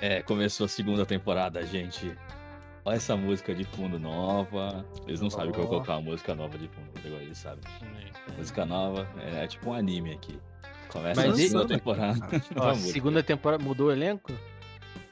[0.00, 2.16] É, começou a segunda temporada, gente.
[2.84, 4.84] Olha essa música de fundo nova.
[5.06, 7.60] Eles não sabem que eu vou colocar uma música nova de fundo, agora eles sabem.
[8.36, 10.38] Música nova é, é tipo um anime aqui.
[10.88, 12.20] Começa Mas a segunda esse- temporada.
[12.56, 14.32] Ó, segunda temporada mudou o elenco?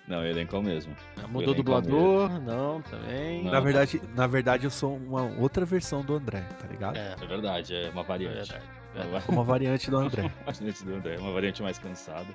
[0.06, 0.94] Não, o elenco é o mesmo.
[1.28, 2.40] Mudou o elenco é o dublador?
[2.40, 3.42] Não, também.
[3.42, 3.50] Não.
[3.50, 6.96] Na verdade, na verdade, eu sou uma outra versão do André, tá ligado?
[6.96, 8.52] É, É verdade, é uma é variante.
[8.52, 8.64] verdade.
[9.08, 10.30] Uma Uma variante do André.
[10.46, 12.28] variante do André, uma variante mais cansada,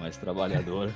[0.00, 0.90] mais trabalhadora,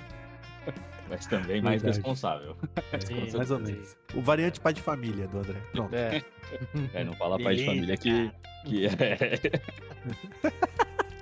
[1.11, 1.99] mas também mais Verdade.
[1.99, 2.57] responsável.
[3.05, 3.97] Sim, Mais ou menos.
[4.15, 5.59] O variante pai de família do André.
[5.73, 5.95] Pronto.
[5.95, 6.23] É,
[6.95, 8.31] É, não fala pai de família que,
[8.65, 8.91] que é.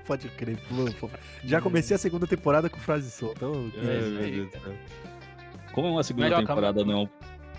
[0.06, 0.58] Pode crer.
[0.98, 1.10] pô.
[1.44, 3.46] Já comecei a segunda temporada com frase solta.
[3.72, 5.72] que- É.
[5.72, 7.08] Como uma segunda Melhor, temporada não.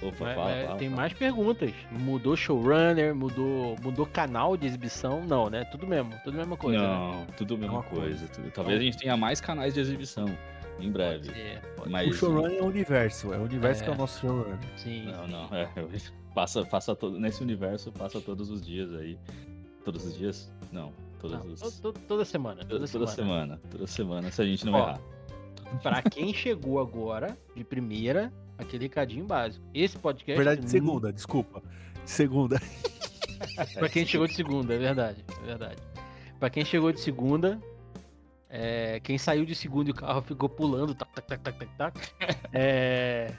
[0.01, 1.01] Opa, fala, fala, tem fala.
[1.01, 1.71] mais perguntas.
[1.91, 5.23] Mudou showrunner, mudou, mudou canal de exibição?
[5.25, 5.65] Não, né?
[5.65, 6.81] Tudo mesmo, tudo a mesma coisa.
[6.81, 6.87] né?
[6.87, 8.01] Não, tudo a mesma coisa.
[8.05, 8.27] coisa.
[8.29, 10.25] tudo- Talvez a gente tenha mais canais de exibição
[10.81, 11.27] em breve.
[11.27, 12.09] Pode ser, pode Mas.
[12.09, 13.33] O showrunner é o universo.
[13.33, 13.85] É o universo É.
[13.85, 14.57] que é o nosso showrunner.
[14.75, 14.77] ser.
[14.77, 15.05] Sim.
[15.05, 15.45] Não, não.
[15.55, 15.69] É,
[16.35, 19.17] passa, passa todo, nesse universo, passa todos os dias aí.
[19.85, 20.51] Todos os dias?
[20.71, 21.59] Não, todos Não, os.
[21.79, 22.61] to- to- toda semana.
[22.61, 23.11] Toda, Toda, semana.
[23.15, 23.61] semana.
[23.71, 24.99] Toda semana, se a gente não Ó, errar.
[25.81, 29.63] Pra quem chegou agora, de primeira, aquele recadinho básico.
[29.73, 30.37] Esse podcast.
[30.37, 31.61] Na verdade, de nu- segunda, desculpa.
[32.03, 32.59] De segunda.
[33.75, 35.23] Pra quem chegou de segunda, é verdade.
[35.43, 35.77] É verdade.
[36.39, 37.59] Pra quem chegou de segunda,
[38.49, 42.13] é, quem saiu de segunda e o carro ficou pulando, tac, tac, tac, tac, tac.
[42.51, 43.31] É,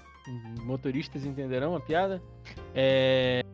[0.63, 2.23] motoristas entenderão a piada.
[2.73, 3.45] É,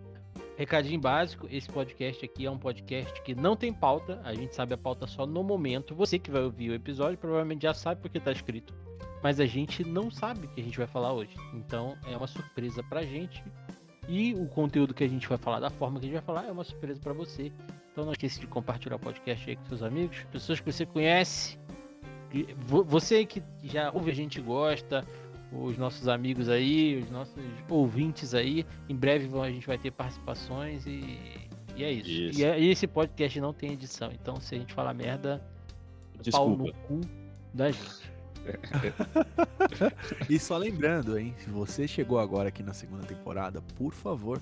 [0.56, 4.20] recadinho básico: esse podcast aqui é um podcast que não tem pauta.
[4.22, 5.94] A gente sabe a pauta só no momento.
[5.94, 8.74] Você que vai ouvir o episódio provavelmente já sabe porque tá escrito.
[9.22, 11.34] Mas a gente não sabe o que a gente vai falar hoje.
[11.54, 13.42] Então é uma surpresa pra gente.
[14.08, 16.48] E o conteúdo que a gente vai falar, da forma que a gente vai falar,
[16.48, 17.50] é uma surpresa pra você.
[17.92, 21.58] Então não esqueça de compartilhar o podcast aí com seus amigos, pessoas que você conhece.
[22.86, 25.04] Você que já ouve a gente e gosta,
[25.52, 27.34] os nossos amigos aí, os nossos
[27.68, 28.66] ouvintes aí.
[28.88, 31.18] Em breve a gente vai ter participações e,
[31.74, 32.10] e é isso.
[32.10, 32.40] Isso.
[32.40, 35.42] E, é- e esse podcast não tem edição, então se a gente falar merda,
[36.30, 36.78] pau no Desculpa.
[36.88, 37.00] cu
[37.54, 38.15] da gente.
[40.30, 41.34] E só lembrando, hein?
[41.38, 44.40] Se você chegou agora aqui na segunda temporada, por favor,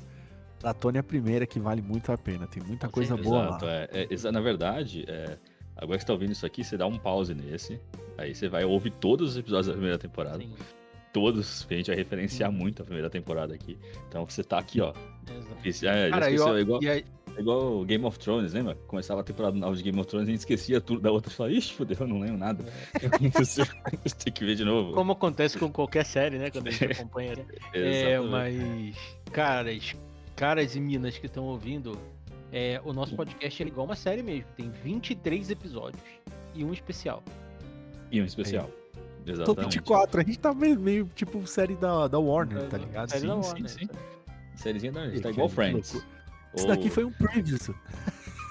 [0.60, 2.46] Platone é a primeira que vale muito a pena.
[2.46, 3.72] Tem muita coisa boa Exato, lá.
[3.72, 5.36] é, é, exa- na verdade, é,
[5.76, 7.80] agora que você tá ouvindo isso aqui, você dá um pause nesse.
[8.16, 10.38] Aí você vai ouvir todos os episódios da primeira temporada.
[10.38, 10.54] Sim,
[11.12, 13.78] Todos, a gente vai referenciar muito a primeira temporada aqui.
[14.08, 14.92] Então você tá aqui, ó.
[15.30, 15.56] exato.
[15.68, 17.04] Esse- É, já Cara, e, esqueceu, ó, é igual, e aí,
[17.36, 18.74] é igual o Game of Thrones, lembra?
[18.86, 21.30] Começava a temporada nova de Game of Thrones e a gente esquecia tudo da outra
[21.32, 22.64] e falava, ixi, fodeu, eu não lembro nada.
[23.04, 23.66] Aconteceu?
[24.24, 24.92] Tem que ver de novo.
[24.92, 26.50] como acontece com qualquer série, né?
[26.50, 27.36] Quando a gente acompanha.
[27.36, 27.44] né?
[27.72, 28.96] É, mas,
[29.32, 29.94] caras,
[30.36, 31.98] caras e minas que estão ouvindo,
[32.52, 34.46] é, o nosso podcast é igual uma série mesmo.
[34.56, 36.02] Tem 23 episódios
[36.54, 37.22] e um especial.
[38.12, 38.70] E um especial.
[39.24, 39.62] Tô Exatamente.
[39.78, 43.08] 24, a gente tá meio, meio tipo série da, da Warner, tá Da- ligado?
[43.10, 43.86] série Sim, da sim, Warner, sim.
[43.86, 43.98] sabe?
[44.54, 46.06] Sériezinha da gente, Que- tá igual que Friends.
[46.56, 47.58] Isso daqui foi um preview.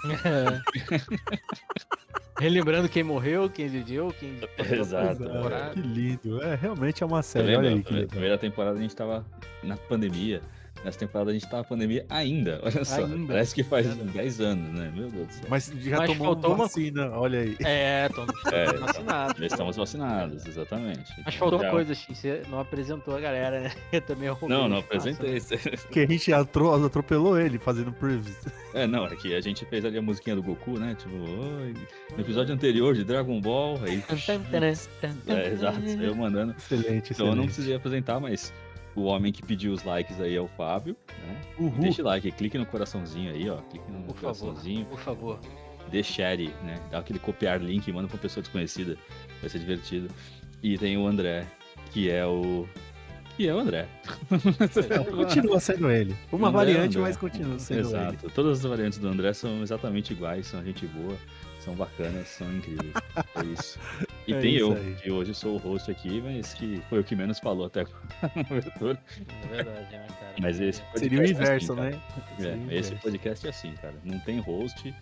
[2.39, 4.39] Relembrando quem morreu, quem viveu, quem.
[4.57, 5.23] Exato.
[5.23, 5.73] temporada.
[5.73, 6.41] Que lindo.
[6.41, 7.55] É, realmente é uma série.
[7.55, 9.25] Olha aí Na que primeira temporada a gente tava
[9.63, 10.41] na pandemia.
[10.83, 12.59] Nessa temporada a gente tá na pandemia ainda.
[12.63, 13.05] Olha só.
[13.05, 13.27] Ainda.
[13.33, 14.09] Parece que faz Verdade.
[14.11, 14.91] 10 anos, né?
[14.95, 15.45] Meu Deus do céu.
[15.49, 17.55] Mas já Mas tomou faltou uma- vacina, olha aí.
[17.63, 19.39] É, estão É, vacinados.
[19.39, 21.13] Já estamos vacinados, exatamente.
[21.25, 23.71] Mas faltou uma Já- coisa, X, você não apresentou a galera, né?
[23.93, 24.83] Eu também arrumei Não, não né?
[24.85, 25.39] apresentei.
[25.91, 28.35] Que a gente atro- atropelou ele fazendo previews.
[28.73, 30.95] É, não, é que a gente fez ali a musiquinha do Goku, né?
[30.99, 31.73] Tipo, oi.
[32.15, 34.03] No episódio anterior de Dragon Ball, aí.
[35.27, 36.53] É, exato, eu mandando.
[36.57, 38.53] Excelente, Então eu não precisei apresentar, mas
[38.95, 40.95] o homem que pediu os likes aí é o Fábio,
[41.27, 41.41] né?
[41.59, 41.71] Uhul.
[41.79, 43.57] Deixa o like, clique no coraçãozinho aí, ó.
[43.57, 44.85] Clique no Por favor, coraçãozinho.
[44.85, 45.39] por favor.
[45.91, 46.79] dê share, né?
[46.91, 48.97] Dá aquele copiar link e manda pra uma pessoa desconhecida.
[49.41, 50.09] Vai ser divertido.
[50.61, 51.45] E tem o André,
[51.91, 52.67] que é o.
[53.35, 53.87] Que é o André.
[55.15, 56.15] Continua sendo ele.
[56.31, 57.01] Uma André, variante, André.
[57.01, 57.87] mas continua sendo ele.
[57.87, 58.29] Exato.
[58.29, 61.15] Todas as variantes do André são exatamente iguais, são gente boa,
[61.63, 62.93] são bacanas, são incríveis.
[63.35, 63.79] É isso.
[64.25, 64.95] E É tem isso eu, aí.
[64.95, 67.99] que hoje sou o host aqui, mas que foi o que menos falou até agora
[68.37, 68.97] na abertura.
[69.43, 70.33] É verdade, né, cara?
[70.39, 72.01] Mas esse Seria o podcast é inverso, assim, né?
[72.39, 72.53] É, esse
[72.93, 72.95] inverso.
[73.03, 73.95] podcast é assim, cara.
[74.05, 74.95] Não tem host.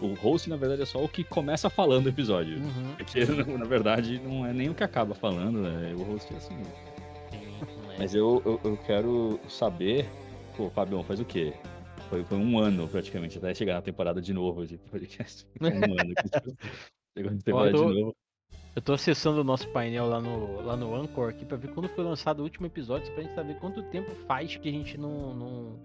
[0.00, 2.56] O host, na verdade, é só o que começa falando o episódio.
[2.58, 2.94] Uhum.
[2.96, 3.24] Porque,
[3.58, 5.92] na verdade, não é nem o que acaba falando, né?
[5.96, 6.54] O host é assim.
[6.54, 6.72] mesmo.
[7.32, 7.98] Sim, não é.
[7.98, 10.08] Mas eu, eu, eu quero saber.
[10.56, 11.52] Pô, Fabião, faz o quê?
[12.08, 15.46] Foi, foi um ano praticamente, até chegar na temporada de novo de podcast.
[15.58, 16.56] Foi um ano que
[17.16, 18.16] chegou na temporada tô- de novo.
[18.76, 21.88] Eu tô acessando o nosso painel lá no, lá no Anchor aqui pra ver quando
[21.88, 25.34] foi lançado o último episódio, pra gente saber quanto tempo faz que a gente não,
[25.34, 25.80] não,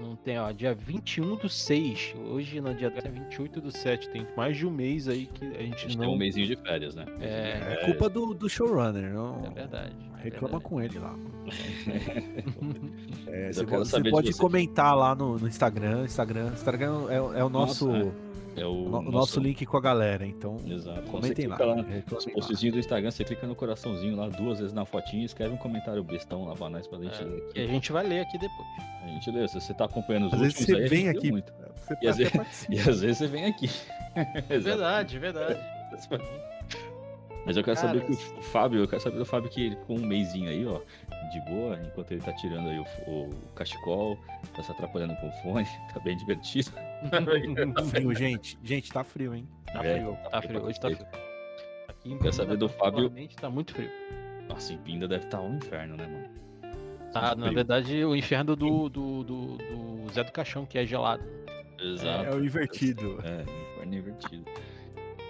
[0.00, 2.14] Não tem, ó, dia 21 do 6.
[2.28, 4.10] Hoje, no dia 28 do 7.
[4.10, 6.06] Tem mais de um mês aí que a gente, a gente não.
[6.06, 7.04] Tem um mêsinho de férias, né?
[7.20, 9.44] É, é culpa do, do showrunner, não.
[9.46, 9.94] É verdade.
[10.18, 10.64] É Reclama verdade.
[10.64, 11.14] com ele lá.
[13.28, 16.04] é, você, você pode comentar lá no, no, Instagram.
[16.04, 17.88] Instagram, Instagram é, é o nosso.
[17.88, 18.12] Nossa,
[18.56, 18.60] é.
[18.60, 19.10] é o, o nosso...
[19.10, 19.40] nosso...
[19.40, 21.02] link com a galera, então Exato.
[21.02, 21.56] comentem lá.
[21.58, 25.26] lá nos postzinhos do Instagram, você clica no coraçãozinho lá duas vezes na fotinha e
[25.26, 27.52] escreve um comentário bestão lá pra nós pra gente é, ler.
[27.54, 28.68] E a gente vai ler aqui depois.
[29.04, 31.30] A gente lê, se você tá acompanhando os às últimos vezes você aí, vem aqui.
[31.30, 31.52] Muito.
[32.02, 32.32] E, às vezes,
[32.68, 33.70] e às vezes você vem aqui.
[34.60, 35.58] verdade, verdade.
[37.48, 39.76] Mas eu quero Cara, saber que o Fábio, eu quero saber do Fábio que ele
[39.76, 40.82] ficou um mêsinho aí, ó,
[41.30, 44.18] de boa, enquanto ele tá tirando aí o, o cachecol,
[44.54, 46.70] tá se atrapalhando com o fone, tá bem divertido.
[47.74, 48.58] tá frio, gente.
[48.62, 49.48] Gente, tá frio, hein?
[49.72, 51.06] Tá é, frio, tá, tá frio, hoje tá frio.
[51.88, 53.10] Aqui em quero saber do Fábio.
[53.40, 53.90] tá muito frio.
[54.46, 56.28] Nossa, em Pinda deve estar tá um inferno, né, mano?
[57.14, 61.24] Tá, na verdade, o inferno do, do, do, do Zé do Caixão, que é gelado.
[61.80, 62.26] Exato.
[62.26, 63.18] É, o invertido.
[63.24, 63.40] É,
[63.72, 64.44] inferno invertido.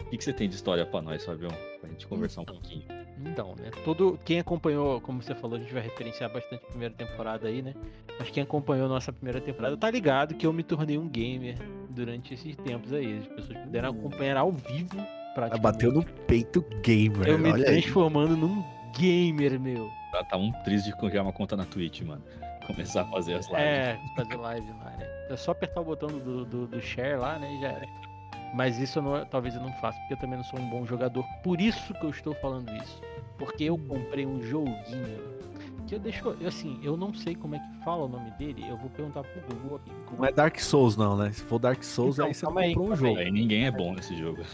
[0.09, 1.51] O que, que você tem de história pra nós, Fabião?
[1.83, 2.83] Pra gente conversar um pouquinho.
[3.27, 3.71] Então, né?
[3.85, 7.61] Todo, quem acompanhou, como você falou, a gente vai referenciar bastante a primeira temporada aí,
[7.61, 7.75] né?
[8.19, 11.59] Mas quem acompanhou nossa primeira temporada tá ligado que eu me tornei um gamer
[11.91, 13.19] durante esses tempos aí.
[13.19, 14.97] As pessoas puderam acompanhar ao vivo
[15.35, 15.61] praticamente.
[15.61, 17.29] Bateu no peito gamer.
[17.29, 18.41] Eu me olha transformando aí.
[18.41, 18.65] num
[18.97, 19.91] gamer, meu.
[20.11, 22.25] Tá, tá um triste de criar uma conta na Twitch, mano.
[22.67, 23.63] Começar a fazer as lives.
[23.63, 25.07] É, fazer live lá, né?
[25.29, 27.55] É só apertar o botão do, do, do share lá, né?
[27.55, 28.08] E já era.
[28.55, 30.87] Mas isso eu não, talvez eu não faça, porque eu também não sou um bom
[30.87, 31.25] jogador.
[31.43, 33.01] Por isso que eu estou falando isso.
[33.37, 35.39] Porque eu comprei um joguinho
[35.87, 36.37] que eu deixo.
[36.47, 38.65] Assim, eu não sei como é que fala o nome dele.
[38.69, 39.91] Eu vou perguntar pro Google aqui.
[40.17, 41.33] Não é Dark Souls, não, né?
[41.33, 43.19] Se for Dark Souls, então, aí você comprou aí, um jogo.
[43.19, 44.43] Aí ninguém é bom nesse jogo.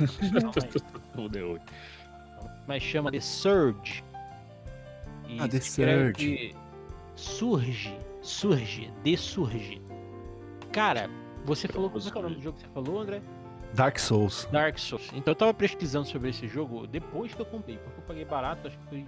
[2.67, 4.03] Mas chama The Surge.
[5.29, 6.55] E ah, The Surge.
[7.17, 7.99] Surge.
[8.23, 8.93] Surge.
[9.03, 9.83] The Surge.
[10.73, 11.11] Cara,
[11.45, 11.91] você falou.
[11.91, 13.21] Como é que é o nome do jogo que você falou, André?
[13.75, 14.49] Dark Souls.
[14.53, 15.11] Dark Souls.
[15.13, 18.69] Então eu tava pesquisando sobre esse jogo depois que eu comprei, porque eu paguei barato,
[18.69, 19.07] acho que foi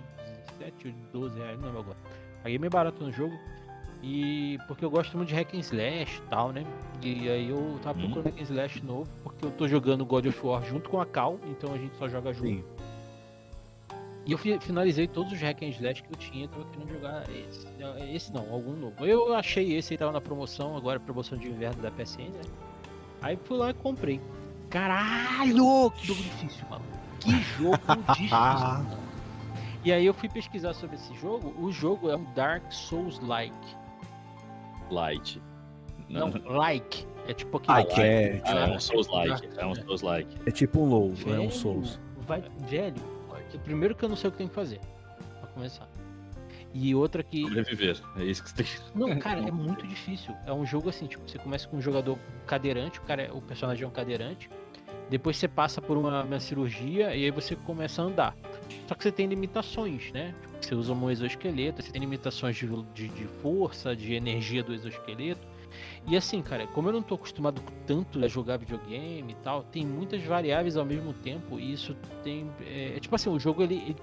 [0.58, 1.96] 17 ou 12 reais, não lembro agora.
[2.42, 3.38] Paguei meio barato no jogo.
[4.02, 6.64] E porque eu gosto muito de hack and slash e tal, né?
[7.02, 8.30] E aí eu tava procurando hum.
[8.30, 11.38] hack and slash novo, porque eu tô jogando God of War junto com a Cal,
[11.46, 12.48] então a gente só joga junto.
[12.48, 12.64] Sim.
[14.26, 17.66] E eu finalizei todos os hack and slash que eu tinha, tava querendo jogar esse.
[18.12, 19.06] Esse não, algum novo.
[19.06, 22.40] Eu achei esse aí, tava na promoção, agora promoção de inverno da PSN, né?
[23.22, 24.20] Aí fui lá e comprei.
[24.70, 26.84] Caralho, que jogo difícil, mano.
[27.20, 27.78] Que jogo
[28.14, 28.96] difícil.
[29.84, 31.54] e aí eu fui pesquisar sobre esse jogo.
[31.58, 33.54] O jogo é um Dark Souls-like.
[34.90, 35.42] Light.
[36.08, 37.06] Não, Não, like.
[37.26, 37.78] É tipo aquele.
[37.78, 39.48] Like, é, ah, é um Souls-like.
[39.56, 40.36] É um Souls-like.
[40.46, 41.98] É tipo um low, é um Souls.
[42.26, 42.94] Vai, velho,
[43.64, 44.80] primeiro que eu não sei o que tem que fazer.
[45.40, 45.88] Pra começar.
[46.78, 47.43] E outra que.
[47.43, 48.76] Sobreviver, é isso que você tem que.
[48.94, 50.34] Não, cara, é muito difícil.
[50.44, 53.84] É um jogo assim, tipo, você começa com um jogador cadeirante, o, cara, o personagem
[53.84, 54.50] é um cadeirante.
[55.08, 58.37] Depois você passa por uma, uma, cirurgia e aí você começa a andar.
[58.87, 60.34] Só que você tem limitações, né?
[60.43, 64.75] Tipo, você usa um exoesqueleto, você tem limitações de, de, de, força, de energia do
[64.75, 65.46] exoesqueleto.
[66.06, 69.87] E assim, cara, como eu não tô acostumado tanto a jogar videogame e tal, tem
[69.87, 72.50] muitas variáveis ao mesmo tempo e isso tem.
[72.61, 73.96] É, é tipo assim, o jogo ele, ele,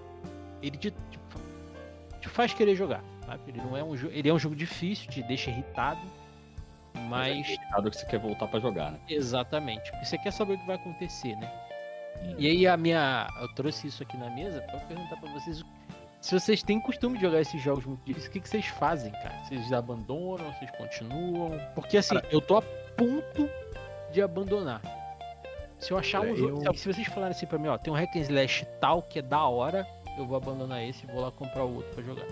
[0.62, 0.94] ele te,
[2.24, 3.04] te faz querer jogar.
[3.26, 3.42] Sabe?
[3.48, 4.14] Ele não é um jogo.
[4.14, 6.02] Ele é um jogo difícil, te deixa irritado
[7.10, 7.50] mas.
[7.50, 9.00] É que você quer voltar para jogar, né?
[9.10, 9.92] Exatamente.
[9.92, 11.52] Porque você quer saber o que vai acontecer, né?
[12.38, 13.28] E aí a minha.
[13.42, 15.64] Eu trouxe isso aqui na mesa para perguntar para vocês
[16.22, 19.12] se vocês têm costume de jogar esses jogos muito difíceis, o que, que vocês fazem,
[19.12, 19.44] cara?
[19.44, 21.60] Vocês abandonam, vocês continuam?
[21.76, 23.50] Porque assim, cara, eu tô a ponto
[24.14, 24.82] de abandonar.
[25.78, 26.64] Se eu achar um jogo.
[26.66, 26.74] Eu...
[26.76, 29.22] Se vocês falarem assim pra mim, ó, tem um hack and slash tal que é
[29.22, 29.86] da hora,
[30.18, 32.26] eu vou abandonar esse e vou lá comprar o outro pra jogar.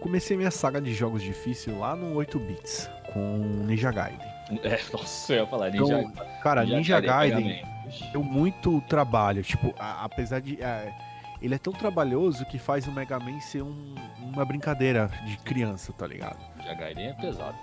[0.00, 4.30] Comecei minha saga de jogos difíceis lá no 8 bits, com Ninja Gaiden.
[4.64, 7.62] É, nossa, eu ia falar Ninja então, Cara, Ninja, Ninja Gaiden
[8.12, 9.42] deu muito trabalho.
[9.42, 10.62] Tipo, a, apesar de.
[10.62, 10.92] A,
[11.40, 15.92] ele é tão trabalhoso que faz o Mega Man ser um, uma brincadeira de criança,
[15.92, 16.38] tá ligado?
[16.56, 17.56] Ninja Gaiden é pesado.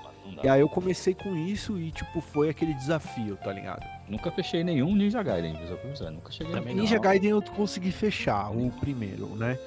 [0.43, 3.85] E aí eu comecei com isso e, tipo, foi aquele desafio, tá ligado?
[4.07, 5.53] Nunca fechei nenhum Ninja Gaiden,
[6.11, 9.57] nunca cheguei Também Ninja Gaiden eu consegui fechar, o primeiro, né?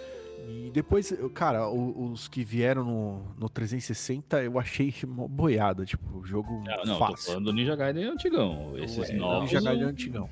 [0.48, 6.62] E depois, cara, os que vieram no, no 360 eu achei boiada, tipo, o jogo
[6.64, 7.16] não, não, fácil.
[7.16, 9.50] Tô falando do Ninja Gaiden antigão, esses é, novos.
[9.50, 10.28] Ninja Gaiden antigão.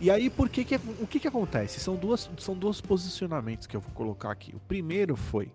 [0.00, 1.80] E aí, por que que, o que que acontece?
[1.80, 4.54] São, duas, são dois posicionamentos que eu vou colocar aqui.
[4.54, 5.50] O primeiro foi,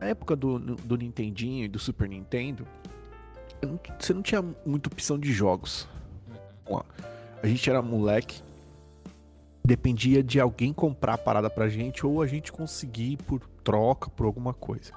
[0.00, 2.66] na época do, do Nintendinho e do Super Nintendo,
[3.98, 5.88] você não tinha muita opção de jogos.
[7.42, 8.42] A gente era moleque,
[9.64, 14.26] dependia de alguém comprar a parada pra gente ou a gente conseguir por troca, por
[14.26, 14.92] alguma coisa.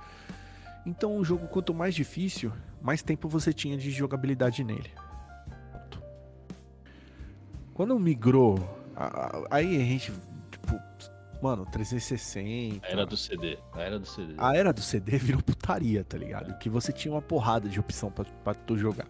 [0.85, 2.51] Então o jogo, quanto mais difícil,
[2.81, 4.91] mais tempo você tinha de jogabilidade nele.
[7.73, 8.59] Quando migrou,
[9.49, 10.11] aí a gente,
[11.41, 12.85] mano, 360.
[12.85, 13.57] A era do CD.
[13.73, 14.33] A era do CD.
[14.37, 16.57] A era do CD virou putaria, tá ligado?
[16.59, 19.07] Que você tinha uma porrada de opção pra, pra tu jogar.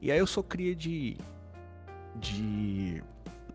[0.00, 1.16] E aí eu só cria de.
[2.16, 3.02] De.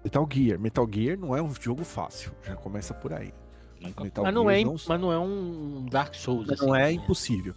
[0.04, 0.60] Metal Gear.
[0.60, 2.32] Metal Gear não é um jogo fácil.
[2.44, 3.34] Já começa por aí.
[3.82, 4.76] mas, não é, não...
[4.88, 6.48] mas não é um Dark Souls.
[6.48, 6.92] Não assim, é né?
[6.92, 7.56] impossível.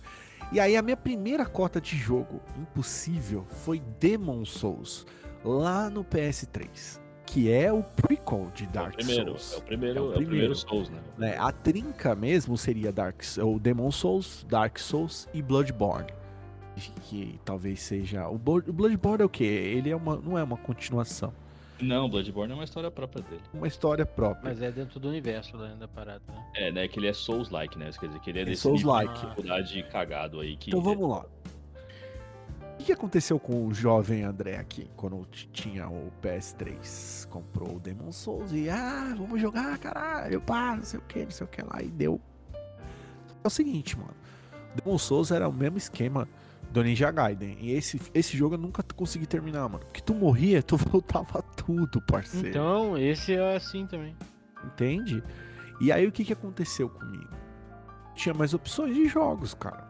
[0.50, 5.06] E aí a minha primeira cota de jogo impossível foi Demon Souls,
[5.44, 6.98] lá no PS3.
[7.30, 9.52] Que é o prequel de Dark é primeiro, Souls.
[9.52, 10.98] É o primeiro, é o primeiro, é o primeiro Souls, né?
[11.16, 11.36] né?
[11.38, 16.06] A trinca mesmo seria Dark, o Demon Souls, Dark Souls e Bloodborne
[17.08, 18.28] que talvez seja.
[18.28, 19.44] O Bloodborne é o quê?
[19.44, 21.32] Ele é uma, não é uma continuação.
[21.80, 23.42] Não, Bloodborne é uma história própria dele.
[23.54, 24.50] Uma história própria.
[24.50, 26.44] Mas é dentro do universo né, da parada, né?
[26.56, 26.88] É, né?
[26.88, 27.90] Que ele é Souls-like, né?
[27.98, 29.12] Quer dizer, que ele é, é desse Souls-like.
[29.14, 30.56] dificuldade cagado aí.
[30.56, 31.24] Que então vamos lá.
[32.78, 37.26] O que aconteceu com o jovem André aqui, quando tinha o PS3?
[37.28, 41.30] Comprou o Demon Souls e, ah, vamos jogar, caralho, pá, não sei o que, não
[41.30, 42.20] sei o que lá, e deu.
[43.42, 44.14] É o seguinte, mano.
[44.74, 46.28] Demon Souls era o mesmo esquema
[46.70, 47.56] do Ninja Gaiden.
[47.60, 49.84] E esse, esse jogo eu nunca consegui terminar, mano.
[49.84, 52.48] Porque tu morria, tu voltava tudo, parceiro.
[52.48, 54.16] Então, esse é assim também.
[54.64, 55.22] Entende?
[55.80, 57.30] E aí o que, que aconteceu comigo?
[58.14, 59.87] Tinha mais opções de jogos, cara.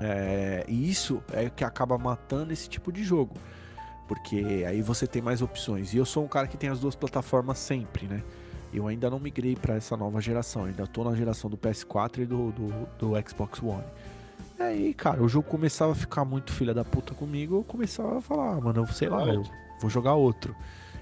[0.00, 3.34] É, e isso é que acaba matando esse tipo de jogo.
[4.06, 5.92] Porque aí você tem mais opções.
[5.92, 8.22] E eu sou um cara que tem as duas plataformas sempre, né?
[8.72, 10.64] Eu ainda não migrei para essa nova geração.
[10.64, 13.84] ainda tô na geração do PS4 e do, do, do Xbox One.
[14.58, 18.18] E aí, cara, o jogo começava a ficar muito filha da puta comigo, eu começava
[18.18, 19.44] a falar, ah, mano, eu sei lá, eu
[19.80, 20.54] vou jogar outro.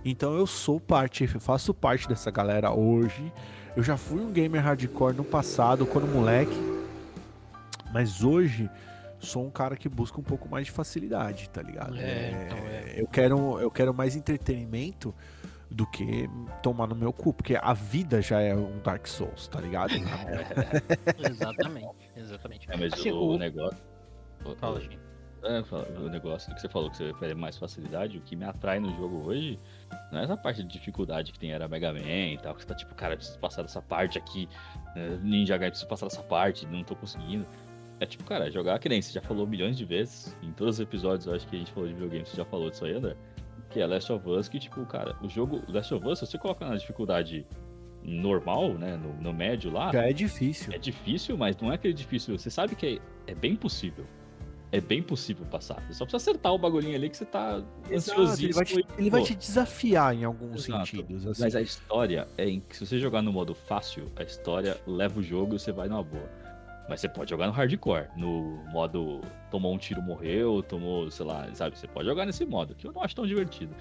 [0.04, 3.32] Então eu sou parte, eu faço parte dessa galera hoje.
[3.74, 6.56] Eu já fui um gamer hardcore no passado, quando moleque.
[7.92, 8.70] Mas hoje
[9.26, 11.96] sou um cara que busca um pouco mais de facilidade, tá ligado?
[11.98, 12.94] É, então é.
[12.96, 15.14] Eu, quero, eu quero mais entretenimento
[15.70, 16.28] do que
[16.62, 19.92] tomar no meu cu, porque a vida já é um Dark Souls, tá ligado?
[21.18, 22.70] exatamente, exatamente.
[22.70, 23.78] É, mas assim, o, o, negócio.
[24.58, 24.98] Fala, gente.
[25.42, 25.62] É,
[26.00, 28.90] o negócio que você falou que você prefere mais facilidade, o que me atrai no
[28.96, 29.60] jogo hoje
[30.10, 32.66] não é essa parte de dificuldade que tem era Mega Man e tal, que você
[32.66, 34.48] tá tipo, cara, preciso passar dessa parte aqui,
[34.94, 37.46] né, Ninja Gaiden, preciso passar dessa parte, não tô conseguindo.
[37.98, 40.80] É tipo, cara, jogar que nem você já falou milhões de vezes, em todos os
[40.80, 43.16] episódios, eu acho que a gente falou de videogame, você já falou disso aí, André
[43.70, 46.38] que é Last of Us, que, tipo, cara, o jogo Last of Us, se você
[46.38, 47.46] coloca na dificuldade
[48.02, 49.92] normal, né, no, no médio lá...
[49.92, 50.72] Já é difícil.
[50.72, 54.06] É difícil, mas não é aquele difícil, você sabe que é, é bem possível.
[54.72, 55.80] É bem possível passar.
[55.86, 57.62] Você só precisa acertar o bagulhinho ali que você tá
[57.92, 58.46] ansiosíssimo.
[58.46, 60.86] Ele vai te, ele vai te desafiar em alguns Exato.
[60.86, 61.26] sentidos.
[61.26, 61.42] Assim.
[61.42, 65.20] Mas a história é em que se você jogar no modo fácil, a história leva
[65.20, 66.28] o jogo e você vai numa boa.
[66.88, 71.48] Mas você pode jogar no hardcore, no modo tomou um tiro, morreu, tomou, sei lá,
[71.54, 71.76] sabe?
[71.76, 73.74] Você pode jogar nesse modo, que eu não acho tão divertido.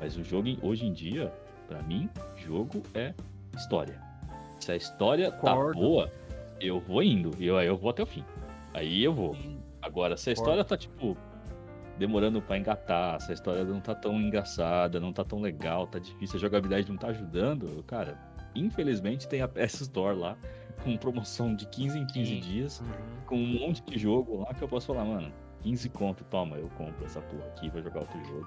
[0.00, 1.32] Mas o jogo, hoje em dia,
[1.66, 3.12] para mim, jogo é
[3.56, 4.00] história.
[4.60, 6.12] Se a história tá boa,
[6.60, 7.30] eu vou indo.
[7.38, 8.24] E eu, eu vou até o fim.
[8.72, 9.36] Aí eu vou.
[9.82, 11.16] Agora, se a história tá, tipo,
[11.98, 15.98] demorando para engatar, se a história não tá tão engraçada, não tá tão legal, tá
[15.98, 18.18] difícil, a jogabilidade não tá ajudando, cara,
[18.54, 20.36] infelizmente tem a PS Store lá
[20.84, 22.40] com promoção de 15 em 15 Sim.
[22.40, 22.86] dias, uhum.
[23.26, 26.68] com um monte de jogo lá que eu posso falar, mano, 15 conto, toma, eu
[26.76, 28.46] compro essa porra aqui, vou jogar outro jogo.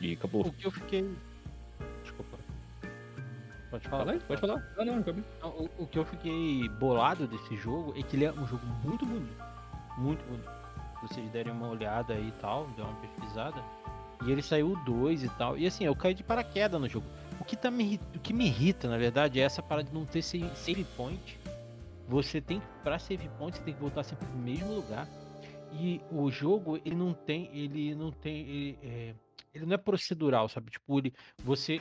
[0.00, 0.46] E acabou.
[0.46, 1.08] O que eu fiquei.
[2.02, 2.38] Desculpa.
[3.70, 4.04] Pode falar?
[4.04, 4.74] Fala aí, pode falar.
[4.78, 5.24] Ah, não, acabei.
[5.42, 9.06] O, o que eu fiquei bolado desse jogo é que ele é um jogo muito
[9.06, 9.42] bonito.
[9.96, 10.50] Muito bonito.
[11.00, 13.62] Se vocês derem uma olhada aí e tal, dê uma pesquisada.
[14.24, 15.56] E ele saiu dois e tal.
[15.56, 17.06] E assim, eu caí de paraquedas no jogo.
[17.40, 20.04] O que, tá me, o que me irrita, na verdade, é essa parada de não
[20.04, 21.41] ter save point
[22.08, 25.08] você tem para save point você tem que voltar sempre pro mesmo lugar.
[25.72, 29.14] E o jogo ele não tem, ele não tem, ele, é,
[29.54, 30.70] ele não é procedural, sabe?
[30.70, 31.80] Tipo, ele, você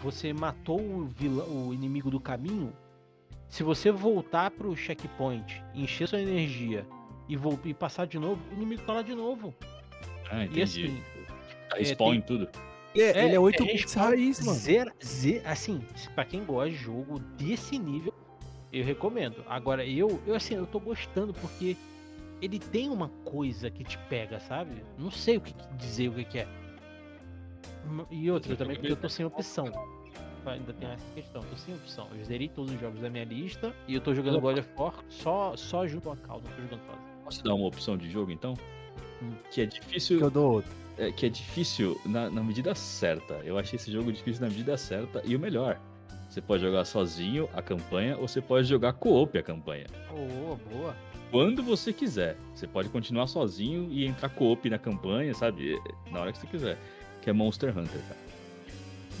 [0.00, 2.72] você matou o, vilão, o inimigo do caminho.
[3.48, 6.86] Se você voltar pro checkpoint, encher sua energia
[7.28, 9.54] e, voltar, e passar de novo, o inimigo tá lá de novo.
[10.30, 10.60] Ah, entendi.
[10.60, 11.02] E assim,
[11.76, 12.48] Respawn é, tem, tudo.
[12.94, 14.58] É, é, ele é 8 é bits raiz, mano.
[14.58, 15.82] Zero, zero, assim,
[16.14, 18.14] pra quem gosta de jogo desse nível,
[18.72, 19.44] eu recomendo.
[19.46, 21.76] Agora, eu, eu assim, eu tô gostando porque
[22.40, 24.82] ele tem uma coisa que te pega, sabe?
[24.98, 26.48] Não sei o que dizer o que, que é.
[28.10, 29.66] E outra também, porque eu tô sem opção.
[30.46, 32.08] Ainda tem essa questão, tô sem opção.
[32.18, 34.94] Eu zerei todos os jogos da minha lista e eu tô jogando God of War
[35.08, 37.24] só, só junto a causa, não tô jogando sozinho.
[37.24, 38.54] Posso dar uma opção de jogo então?
[39.22, 39.34] Hum.
[39.52, 40.18] Que é difícil.
[40.18, 40.70] Que eu dou outro.
[40.98, 43.34] É, que é difícil na, na medida certa.
[43.44, 45.80] Eu achei esse jogo difícil na medida certa e o melhor
[46.32, 49.84] Você pode jogar sozinho a campanha ou você pode jogar co-op a campanha.
[50.08, 50.96] Boa, boa.
[51.30, 52.38] Quando você quiser.
[52.54, 55.78] Você pode continuar sozinho e entrar co-op na campanha, sabe?
[56.10, 56.78] Na hora que você quiser.
[57.20, 58.20] Que é Monster Hunter, cara.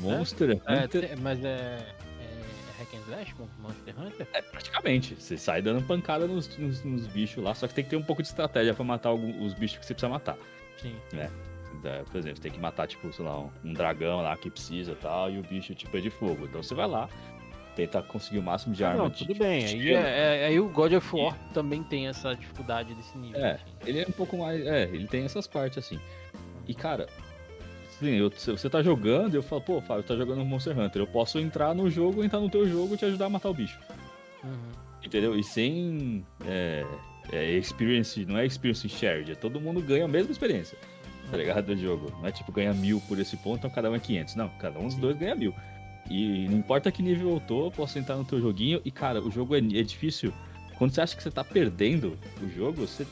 [0.00, 0.84] Monster é?
[0.84, 1.04] Hunter.
[1.12, 1.86] É, mas é.
[2.18, 4.26] É Hack and Slash com Monster Hunter?
[4.32, 5.14] É, praticamente.
[5.14, 8.02] Você sai dando pancada nos, nos, nos, bichos lá, só que tem que ter um
[8.02, 10.38] pouco de estratégia pra matar os bichos que você precisa matar.
[10.80, 10.96] Sim.
[11.12, 11.30] Né?
[12.10, 14.96] Por exemplo, você tem que matar, tipo, sei lá, um dragão lá que precisa e
[14.96, 16.44] tal, e o bicho, tipo, é de fogo.
[16.44, 17.08] Então você vai lá,
[17.74, 19.04] tenta conseguir o máximo de arma.
[19.04, 19.64] Não, tudo bem.
[19.64, 21.54] Aí, é, é, aí o God of War e...
[21.54, 23.40] também tem essa dificuldade desse nível.
[23.40, 23.64] É, assim.
[23.86, 24.64] ele é um pouco mais.
[24.66, 25.98] É, ele tem essas partes assim.
[26.66, 27.08] E cara,
[27.88, 31.02] assim, eu, você tá jogando, eu falo, pô, Fábio, tá jogando Monster Hunter.
[31.02, 33.54] Eu posso entrar no jogo, entrar no teu jogo e te ajudar a matar o
[33.54, 33.78] bicho.
[34.44, 34.72] Uhum.
[35.04, 35.36] Entendeu?
[35.36, 36.24] E sem.
[36.46, 36.84] É,
[37.30, 40.76] é, experience, não é experience shared, é todo mundo ganha a mesma experiência
[41.30, 41.66] tá ligado?
[41.66, 42.12] Do jogo.
[42.20, 44.34] Não é tipo ganha mil por esse ponto, então cada um é 500.
[44.36, 45.54] Não, cada um dos dois ganha mil.
[46.10, 48.80] E não importa que nível eu tô, eu posso entrar no teu joguinho.
[48.84, 50.32] E cara, o jogo é, é difícil.
[50.76, 53.06] Quando você acha que você tá perdendo o jogo, você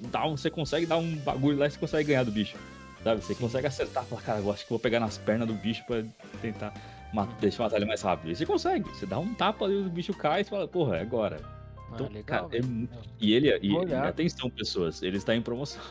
[0.00, 2.56] dá um, você consegue dar um bagulho lá e você consegue ganhar do bicho.
[3.02, 3.22] Sabe?
[3.22, 6.02] Você consegue acertar, falar, cara, eu acho que vou pegar nas pernas do bicho pra
[6.40, 6.72] tentar
[7.12, 8.30] matar, deixar matar ele mais rápido.
[8.30, 8.88] E você consegue.
[8.90, 11.40] Você dá um tapa ali, o bicho cai e você fala, porra, é agora.
[11.42, 12.96] Ah, então, legal, cara, é muito...
[13.20, 15.82] E ele, e, e, atenção, pessoas, ele está em promoção.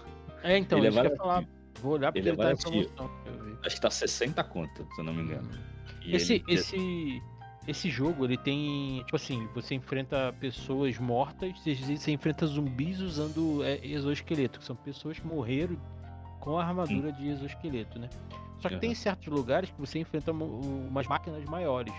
[0.44, 1.46] É, então, ele é falar.
[1.82, 3.12] Vou olhar porque ele, ele é tá em promoção.
[3.66, 5.50] Acho que tá 60 conto, se eu não me engano.
[6.06, 6.44] esse, ele...
[6.48, 7.22] esse,
[7.68, 9.04] esse jogo, ele tem.
[9.06, 15.20] Tipo assim, você enfrenta pessoas mortas, você enfrenta zumbis usando é, exoesqueleto, que são pessoas
[15.20, 15.78] que morreram
[16.40, 17.14] com a armadura hum.
[17.14, 18.10] de exoesqueleto, né?
[18.60, 18.82] Só que uhum.
[18.82, 21.94] tem certos lugares que você enfrenta umas máquinas maiores.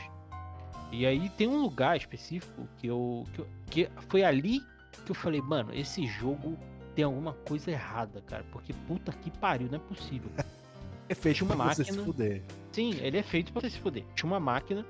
[0.93, 3.49] E aí tem um lugar específico que eu, que eu.
[3.69, 4.61] que foi ali
[5.05, 6.57] que eu falei, mano, esse jogo
[6.95, 8.45] tem alguma coisa errada, cara.
[8.53, 10.31] Porque puta que pariu, não é possível.
[11.09, 11.85] É feito uma máquina.
[11.85, 12.43] Você se fuder.
[12.71, 14.03] Sim, ele é feito pra você se fuder.
[14.15, 14.87] Tinha uma máquina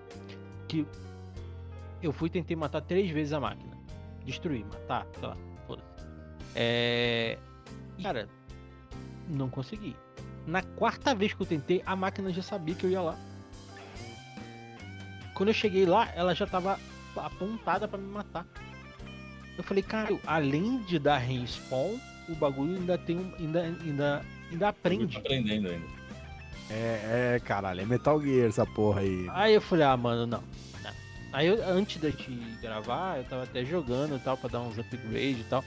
[0.68, 0.86] que
[2.00, 3.76] eu fui tentei matar três vezes a máquina.
[4.24, 6.06] Destruir, matar, sei lá, foda-se.
[6.54, 7.38] É.
[8.00, 8.28] Cara,
[9.28, 9.96] não consegui.
[10.46, 13.18] Na quarta vez que eu tentei, a máquina já sabia que eu ia lá.
[15.34, 16.78] Quando eu cheguei lá, ela já tava
[17.16, 18.46] apontada para me matar.
[19.56, 23.32] Eu falei, cara, além de dar respawn, o bagulho ainda tem um.
[23.38, 25.14] ainda, ainda, ainda aprende.
[25.14, 26.02] Tá aprendendo ainda.
[26.70, 29.26] É, é, caralho, é Metal Gear essa porra aí.
[29.30, 30.42] Aí eu falei, ah, mano, não.
[30.82, 30.90] não.
[31.32, 32.30] Aí eu, antes de te
[32.62, 35.62] gravar, eu tava até jogando e tal, pra dar uns upgrades e tal.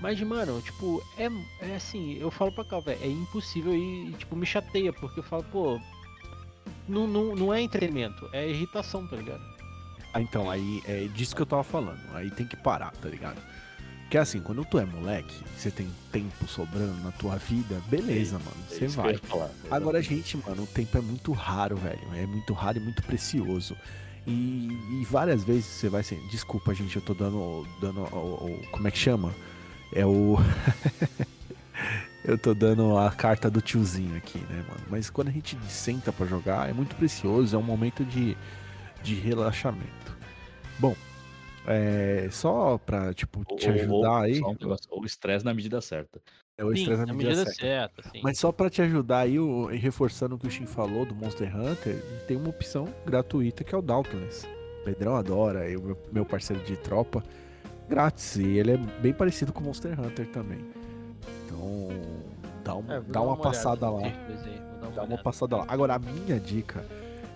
[0.00, 1.28] Mas, mano, tipo, é,
[1.60, 5.24] é assim, eu falo pra cá, velho, é impossível e, tipo, me chateia, porque eu
[5.24, 5.80] falo, pô,
[6.88, 9.57] não, não, não é entretenimento, é irritação, tá ligado?
[10.12, 12.00] Ah, então, aí é disso que eu tava falando.
[12.14, 13.40] Aí tem que parar, tá ligado?
[14.02, 18.56] Porque assim, quando tu é moleque, você tem tempo sobrando na tua vida, beleza, mano.
[18.66, 19.16] Você é vai.
[19.18, 22.00] Falar, Agora, gente, mano, o tempo é muito raro, velho.
[22.14, 23.76] É muito raro e muito precioso.
[24.26, 27.66] E, e várias vezes você vai assim, desculpa, gente, eu tô dando.
[27.82, 29.34] dando o, o como é que chama?
[29.92, 30.38] É o.
[32.24, 34.84] eu tô dando a carta do tiozinho aqui, né, mano?
[34.88, 38.36] Mas quando a gente senta para jogar, é muito precioso, é um momento de
[39.02, 40.16] de relaxamento.
[40.78, 40.94] Bom,
[41.66, 44.40] é, só pra, tipo, te ajudar ou, aí.
[44.40, 44.56] Um
[44.90, 46.20] o estresse na medida certa.
[46.56, 48.02] É o estresse na, na medida, medida certa.
[48.02, 51.14] certa Mas só pra te ajudar aí, o, reforçando o que o Shin falou do
[51.14, 54.46] Monster Hunter, tem uma opção gratuita que é o Dauntless.
[54.80, 57.22] O Pedrão adora, eu, meu, meu parceiro de tropa.
[57.86, 58.36] Grátis.
[58.36, 60.64] E ele é bem parecido com o Monster Hunter também.
[61.44, 61.88] Então,
[62.64, 64.02] dá, um, é, dá uma, uma passada lá.
[64.94, 65.64] Dá uma passada lá.
[65.68, 66.84] Agora, a minha dica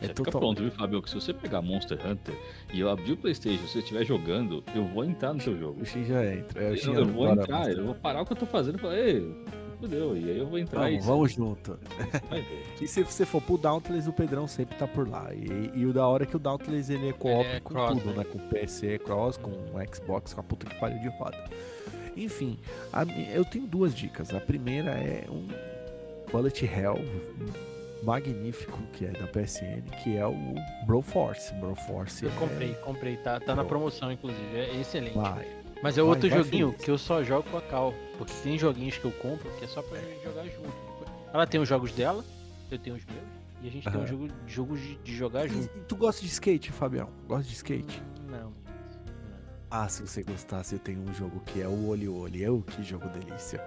[0.06, 0.24] é total...
[0.24, 1.02] fica pronto, viu, Fabio?
[1.02, 2.34] Que se você pegar Monster Hunter
[2.72, 5.82] e eu abrir o Playstation, se você estiver jogando, eu vou entrar no seu jogo.
[5.82, 6.62] O X já entra.
[6.62, 8.98] É, eu, eu vou entrar, eu vou parar o que eu tô fazendo e falar,
[8.98, 9.34] ei,
[9.82, 11.78] fudeu, e aí eu vou entrar vamos, vamos junto.
[12.80, 15.34] e se você for pro Dauntless, o Pedrão sempre tá por lá.
[15.34, 17.98] E, e o da hora é que o Dauntless ele é co-op é com cross,
[17.98, 18.18] tudo, né?
[18.18, 18.24] né?
[18.24, 19.52] Com PC, cross, com
[19.92, 21.38] Xbox, com a puta que pariu de roda.
[22.16, 22.58] Enfim,
[22.92, 24.32] a, eu tenho duas dicas.
[24.32, 25.48] A primeira é um
[26.30, 26.98] Bullet Hell
[28.02, 30.54] magnífico que é da PSN, que é o
[30.86, 31.54] Broforce.
[31.54, 32.24] Broforce.
[32.24, 32.34] Eu é...
[32.34, 35.16] comprei, comprei, tá, tá na promoção inclusive, é excelente.
[35.16, 35.46] Vai.
[35.82, 38.98] Mas é outro vai, joguinho que eu só jogo com a Cal, porque tem joguinhos
[38.98, 40.92] que eu compro que é só pra gente jogar junto.
[41.32, 42.24] Ela tem os jogos dela,
[42.70, 43.92] eu tenho os meus, e a gente uhum.
[43.92, 45.64] tem um jogo, jogos de, de jogar junto.
[45.76, 47.08] E, tu gosta de skate, Fabião?
[47.26, 48.02] Gosta de skate?
[48.28, 48.38] Não.
[48.38, 48.52] não.
[49.70, 52.36] Ah, se você gostasse, eu tenho um jogo que é o Olho Olho.
[52.36, 53.58] Eu, que jogo delícia.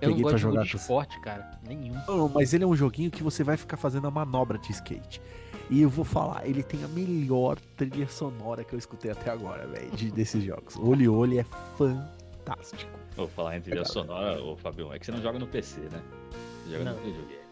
[0.00, 1.58] Eu Peguei não gosto jogar de esporte, cara.
[1.66, 1.94] Nenhum.
[2.06, 5.20] Não, mas ele é um joguinho que você vai ficar fazendo a manobra de skate.
[5.70, 9.66] E eu vou falar, ele tem a melhor trilha sonora que eu escutei até agora,
[9.66, 10.76] velho, de, desses jogos.
[10.76, 11.44] Olho Olho é
[11.76, 12.90] fantástico.
[13.16, 16.02] Vou falar em trilha sonora, ô Fabião, é que você não joga no PC, né?
[16.64, 16.92] Você joga não.
[16.92, 17.42] no videogame.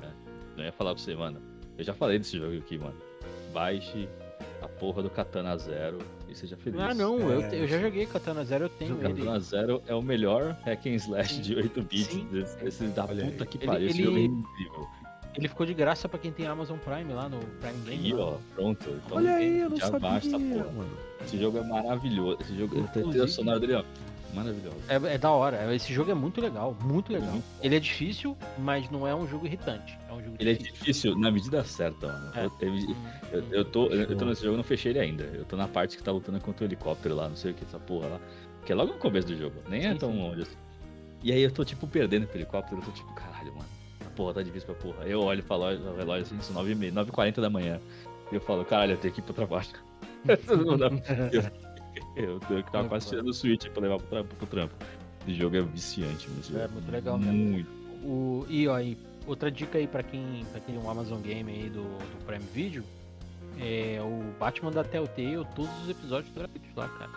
[0.00, 0.12] Né?
[0.56, 1.42] Não ia falar pra você, mano.
[1.76, 2.96] Eu já falei desse jogo aqui, mano.
[3.52, 4.08] Baixe
[4.62, 5.98] a porra do Katana Zero
[6.36, 6.80] seja feliz.
[6.80, 9.14] Ah, não, é, eu, eu já joguei Katana Zero, eu tenho ele.
[9.14, 12.24] Katana Zero é o melhor hack and slash de 8 bits
[12.60, 13.88] desse, da puta que pariu.
[13.88, 14.88] Esse jogo é incrível.
[15.36, 18.04] Ele ficou de graça pra quem tem Amazon Prime lá no Prime Game.
[18.06, 18.88] Aí, ó, pronto.
[18.88, 20.86] Então, Olha aí, eu não já sabia, basta, porra.
[21.24, 22.38] Esse jogo é maravilhoso.
[22.40, 23.84] Esse jogo, a trilha sonora dele, ó.
[24.34, 24.76] Maravilhoso.
[24.88, 25.74] É, é, da hora.
[25.74, 27.30] Esse jogo é muito legal, muito legal.
[27.30, 27.42] Uhum.
[27.62, 29.98] Ele é difícil, mas não é um jogo irritante.
[30.08, 30.74] É um jogo ele difícil.
[30.74, 32.32] é difícil na medida certa, mano.
[32.34, 32.46] É.
[32.60, 32.96] Eu, uhum.
[33.32, 35.24] eu, eu, tô, eu tô nesse jogo, não fechei ele ainda.
[35.24, 37.64] Eu tô na parte que tá lutando contra o helicóptero lá, não sei o que,
[37.64, 38.20] essa porra lá.
[38.64, 40.18] Que é logo no começo do jogo, nem é sim, é tão sim.
[40.18, 40.56] longe assim.
[41.22, 43.68] E aí eu tô, tipo, perdendo pro helicóptero, eu tô tipo, caralho, mano.
[44.04, 45.04] A porra tá difícil pra porra.
[45.06, 47.80] Eu olho pra loja, o relógio assim, são 9h30, 9h40 da manhã.
[48.30, 49.66] E eu falo, caralho, eu tenho que ir pro trabalho.
[50.64, 50.90] não dá.
[52.16, 54.34] Eu, eu, eu tava quase tirando o Switch pra levar pro trampo.
[54.36, 54.74] Pro trampo.
[55.26, 56.58] Esse jogo é viciante, mesmo.
[56.58, 57.34] É muito legal mesmo.
[57.34, 57.70] Muito.
[58.02, 61.52] O, e ó, e outra dica aí pra quem, pra quem é um Amazon Game
[61.52, 62.84] aí do, do Prime Video.
[63.58, 67.10] É o Batman da Telltale, todos os episódios gratuitos lá, cara.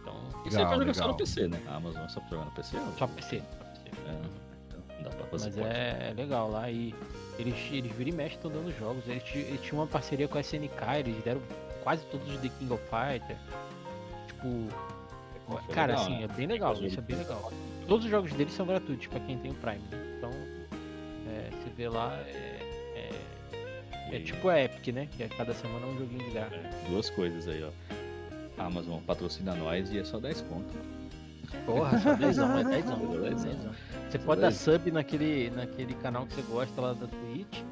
[0.00, 0.14] Então.
[0.44, 1.60] Isso aí vai jogar só no PC, né?
[1.66, 2.76] A Amazon é só pra jogar no PC?
[2.98, 3.42] Só PC.
[3.58, 3.90] Só PC.
[4.06, 4.20] É,
[4.68, 6.94] então não dá pra fazer Mas é, é, legal lá e
[7.38, 9.06] eles, eles viram e mexem estão dando jogos.
[9.08, 11.40] Eles, eles tinham uma parceria com a SNK, eles deram
[11.82, 13.38] quase todos os The King of Fighters
[14.46, 15.70] tipo.
[15.70, 16.24] É cara, legal, assim, né?
[16.24, 17.52] é bem legal, isso é bem legal.
[17.86, 20.14] Todos os jogos deles são gratuitos pra quem tem o Prime, né?
[20.18, 20.30] Então,
[21.28, 23.10] é, você vê lá, é,
[24.10, 25.08] é, é, tipo a Epic, né?
[25.16, 26.54] Que é cada semana um joguinho de graça.
[26.54, 27.70] É, duas coisas aí, ó.
[28.58, 30.74] A Amazon patrocina nós e é só 10 conto.
[31.64, 33.76] Porra, só 10 anos, é 10 anos.
[34.08, 37.62] Você pode dar sub naquele, naquele canal que você gosta lá da Twitch.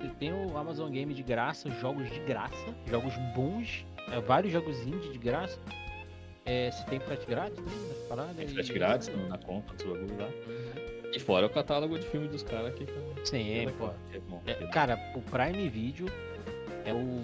[0.00, 4.76] Você tem o Amazon Game de graça, jogos de graça, jogos bons, é, vários jogos
[4.80, 5.58] indie de graça.
[6.44, 7.70] É, você tem frete grátis, né?
[8.08, 8.74] Parada, tem frete e...
[8.74, 10.28] grátis na conta do bagulho lá.
[11.14, 12.86] E fora o catálogo de filme dos caras aqui.
[12.86, 12.92] Tá...
[13.24, 13.90] Sim, é, pô.
[14.12, 16.06] É bom, é, cara, o Prime Video
[16.84, 17.22] é o.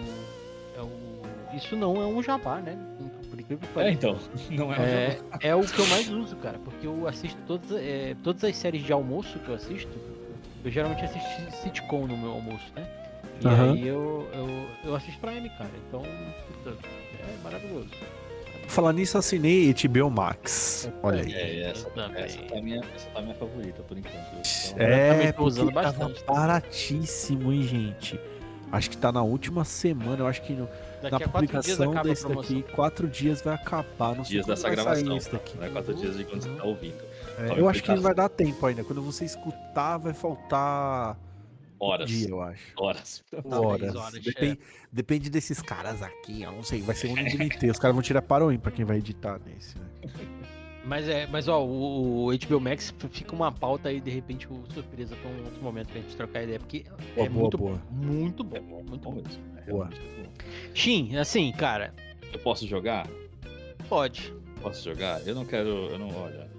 [0.77, 1.57] É o.
[1.57, 2.79] Isso não é um jabá, né?
[3.31, 3.91] Por incrível que pareça.
[3.91, 4.19] É, então.
[4.51, 5.39] Não é um é, jabá.
[5.41, 6.59] É o que eu mais uso, cara.
[6.59, 9.91] Porque eu assisto todas, é, todas as séries de almoço que eu assisto.
[10.65, 12.87] Eu geralmente assisto sitcom no meu almoço, né?
[13.41, 13.73] E uhum.
[13.73, 15.71] aí eu, eu, eu assisto Prime, cara.
[15.89, 17.89] Então, é maravilhoso.
[18.69, 20.91] Falar nisso, assinei HBO Max.
[21.03, 21.33] Olha aí.
[21.33, 24.15] É, essa, essa, tá minha, essa tá minha favorita por enquanto.
[24.15, 26.23] Então, é, tô usando bastante.
[26.23, 28.21] Tá baratíssimo, hein, gente.
[28.71, 30.69] Acho que tá na última semana, eu acho que no,
[31.03, 34.17] na publicação desse daqui, quatro dias vai acabar.
[34.17, 35.17] Não dias dessa gravação.
[35.17, 35.57] Isso daqui.
[35.57, 35.71] Né?
[35.71, 37.03] Quatro dias de quando você tá ouvindo.
[37.39, 38.85] É, eu acho que não vai dar tempo ainda.
[38.85, 41.17] Quando você escutar, vai faltar
[41.81, 42.11] Horas.
[42.11, 42.73] Dia, eu acho.
[42.77, 43.25] Horas.
[43.45, 43.95] Horas.
[43.95, 44.87] horas depende, é.
[44.93, 46.81] depende desses caras aqui, eu não sei.
[46.81, 47.71] Vai ser um NT.
[47.71, 49.87] Os caras vão tirar para o pra quem vai editar nesse, né?
[50.85, 55.15] Mas é, mas ó, o, o HBO Max fica uma pauta aí, de repente, surpresa
[55.17, 57.83] pra um outro momento pra gente trocar ideia, porque boa, é boa, muito, boa.
[57.91, 59.15] muito bom, é bom, muito bom.
[59.17, 59.43] mesmo.
[59.59, 59.91] É boa.
[60.73, 61.93] Shin, assim, cara.
[62.33, 63.07] Eu posso jogar?
[63.89, 64.33] Pode.
[64.63, 65.27] Posso jogar?
[65.27, 65.69] Eu não quero.
[65.69, 66.09] Eu não.
[66.09, 66.51] Olha.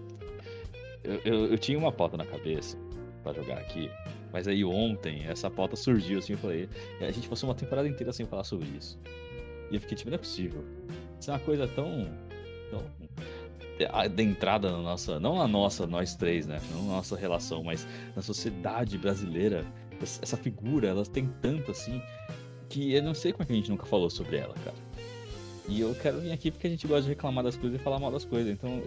[1.03, 2.77] Eu, eu, eu tinha uma pauta na cabeça
[3.23, 3.89] pra jogar aqui.
[4.31, 6.69] Mas aí ontem essa pauta surgiu assim, eu falei,
[7.01, 8.99] a gente passou uma temporada inteira sem falar sobre isso.
[9.71, 10.63] E eu fiquei tipo, não é possível.
[11.19, 12.07] Isso é uma coisa tão.
[12.69, 12.83] tão
[13.93, 15.19] adentrada na nossa.
[15.19, 16.59] Não na nossa, nós três, né?
[16.71, 19.65] Não na nossa relação, mas na sociedade brasileira.
[20.01, 22.01] Essa figura, ela tem tanto assim.
[22.69, 24.75] Que eu não sei como é que a gente nunca falou sobre ela, cara.
[25.67, 27.99] E eu quero vir aqui porque a gente gosta de reclamar das coisas e falar
[27.99, 28.51] mal das coisas.
[28.51, 28.81] Então,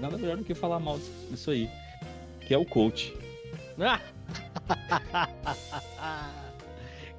[0.00, 0.98] nada melhor do que falar mal
[1.30, 1.68] disso aí.
[2.40, 3.14] Que é o coach.
[3.78, 4.00] Ah!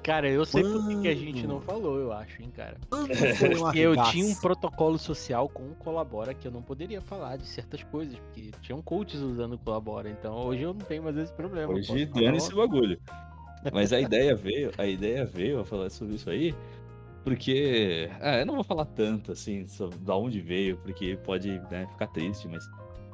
[0.04, 0.82] Cara, eu sei Mano.
[0.82, 2.76] por que a gente não falou, eu acho, hein, cara.
[2.90, 7.46] Porque eu tinha um protocolo social com o Colabora que eu não poderia falar de
[7.46, 11.32] certas coisas, porque tinham coaches usando o Colabora, então hoje eu não tenho mais esse
[11.32, 11.72] problema.
[11.72, 13.00] Hoje dane esse bagulho.
[13.72, 16.54] Mas a ideia veio, a ideia veio a falar sobre isso aí,
[17.24, 18.10] porque.
[18.20, 22.08] É, eu não vou falar tanto assim sobre da onde veio, porque pode né, ficar
[22.08, 22.62] triste, mas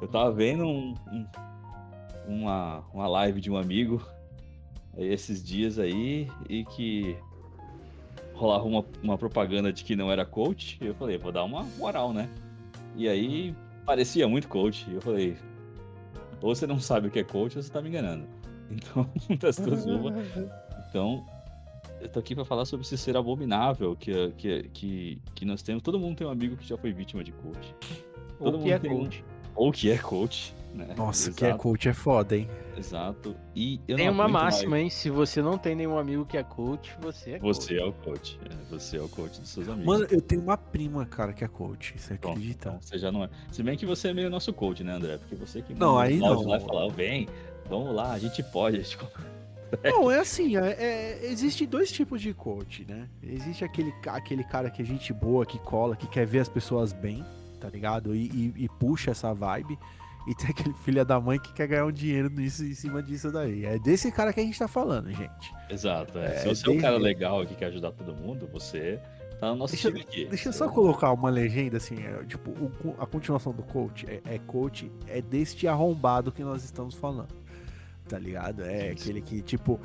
[0.01, 1.25] eu tava vendo um, um
[2.27, 4.05] uma, uma live de um amigo
[5.05, 7.17] esses dias aí e que
[8.33, 10.77] rolava uma, uma propaganda de que não era coach.
[10.81, 12.29] Eu falei, vou dar uma moral, né?
[12.95, 14.85] E aí parecia muito coach.
[14.91, 15.37] Eu falei,
[16.41, 18.25] ou você não sabe o que é coach ou você tá me enganando.
[18.71, 19.05] Então,
[19.37, 20.13] das duas uma.
[20.87, 21.25] Então,
[21.99, 25.83] eu tô aqui para falar sobre esse ser abominável que, que, que, que nós temos.
[25.83, 27.75] Todo mundo tem um amigo que já foi vítima de coach.
[28.39, 29.23] Todo ou que é coach.
[29.23, 30.55] Um, ou que é coach.
[30.73, 30.93] Né?
[30.95, 31.35] Nossa, Exato.
[31.37, 32.49] que é coach é foda, hein?
[32.77, 33.35] Exato.
[33.53, 34.83] E tem uma máxima, mais...
[34.83, 34.89] hein?
[34.89, 37.55] Se você não tem nenhum amigo que é coach, você é coach.
[37.55, 38.39] Você é o coach.
[38.45, 39.85] É, você é o coach dos seus amigos.
[39.85, 41.93] Mano, eu tenho uma prima, cara, que é coach.
[41.97, 42.69] Você Pronto, acredita?
[42.69, 43.29] Então, você já não é.
[43.51, 45.17] Se bem que você é meio nosso coach, né, André?
[45.17, 46.43] Porque você que não, aí não.
[46.43, 47.27] vai falar, vem,
[47.69, 48.81] vamos lá, a gente pode.
[49.83, 53.07] Não, é assim, é, é, existe dois tipos de coach, né?
[53.23, 56.91] Existe aquele, aquele cara que é gente boa, que cola, que quer ver as pessoas
[56.91, 57.23] bem,
[57.57, 58.13] tá ligado?
[58.13, 59.79] E, e, e puxa essa vibe.
[60.27, 63.31] E tem aquele filho da mãe que quer ganhar um dinheiro nisso, em cima disso
[63.31, 63.65] daí.
[63.65, 65.53] É desse cara que a gente tá falando, gente.
[65.69, 66.19] Exato.
[66.19, 66.37] É.
[66.37, 68.99] Se você é um cara legal que quer ajudar todo mundo, você
[69.39, 70.25] tá no nosso deixa, time aqui.
[70.25, 74.21] Deixa eu só colocar uma legenda assim, é, tipo, o, a continuação do coach é,
[74.25, 77.41] é coach, é deste arrombado que nós estamos falando
[78.11, 78.63] tá ligado?
[78.63, 79.79] É aquele que, tipo,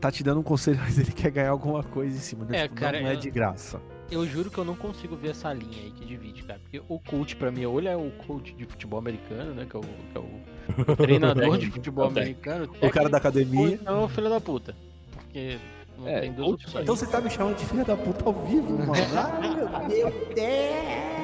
[0.00, 2.44] tá te dando um conselho, mas ele quer ganhar alguma coisa em cima.
[2.44, 2.58] Né?
[2.58, 3.80] É, tipo, cara, não é de graça.
[4.10, 6.58] Eu juro que eu não consigo ver essa linha aí que divide, cara.
[6.58, 9.66] Porque o coach, pra mim, ele é o coach de futebol americano, né?
[9.68, 12.68] Que é o, que é o, o treinador de futebol americano.
[12.82, 13.78] O cara da academia.
[13.86, 14.74] Ou é o filho da puta.
[15.12, 15.58] Porque
[15.96, 16.82] não é, tem duas opções.
[16.82, 18.92] Então você tá me chamando de filho da puta ao vivo, mano?
[19.14, 21.19] Ai, meu Deus!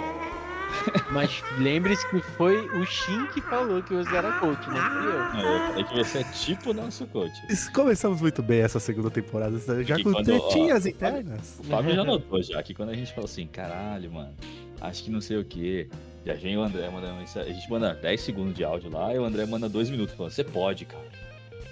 [1.10, 5.34] Mas lembre-se que foi o Shin que falou que você era coach, não fui eu.
[5.34, 7.32] Não, eu falei que você é tipo nosso coach.
[7.72, 11.58] Começamos muito bem essa segunda temporada, já com tretinhas internas.
[11.60, 14.34] O Fábio já notou já que quando a gente falou assim, caralho, mano,
[14.80, 15.88] acho que não sei o que.
[16.24, 19.24] Já vem o André mandando A gente manda 10 segundos de áudio lá e o
[19.24, 21.06] André manda 2 minutos falando, você pode, cara.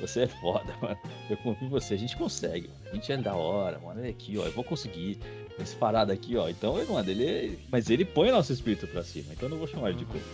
[0.00, 0.98] Você é foda, mano.
[1.28, 1.94] Eu confio em você.
[1.94, 2.80] A gente consegue, mano.
[2.92, 4.00] A gente é da hora, mano.
[4.00, 4.44] Olha aqui, ó.
[4.44, 5.18] Eu vou conseguir
[5.58, 6.48] esse parado aqui, ó.
[6.48, 7.58] Então, mano, ele.
[7.70, 9.32] Mas ele põe o nosso espírito pra cima.
[9.32, 10.24] Então eu não vou chamar ele de coach.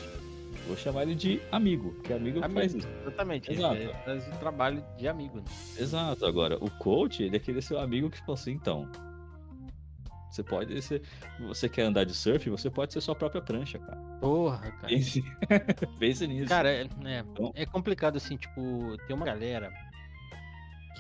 [0.67, 2.89] Vou chamar ele de amigo, que é amigo, amigo que faz isso.
[3.03, 3.53] Exatamente.
[3.53, 3.75] Exato.
[3.75, 5.39] Ele faz o trabalho de amigo.
[5.39, 5.45] Né?
[5.79, 6.25] Exato.
[6.25, 8.89] Agora, o coach, ele é aquele seu amigo que fala assim, então.
[10.31, 11.03] Você pode ser.
[11.41, 13.97] Você quer andar de surf, você pode ser sua própria prancha, cara.
[14.21, 14.87] Porra, cara.
[14.87, 15.25] Pense,
[15.99, 16.49] Pense nisso.
[16.49, 17.53] Cara, é, é, então...
[17.55, 19.73] é complicado assim, tipo, tem uma galera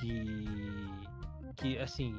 [0.00, 0.34] que.
[1.56, 2.12] que, assim,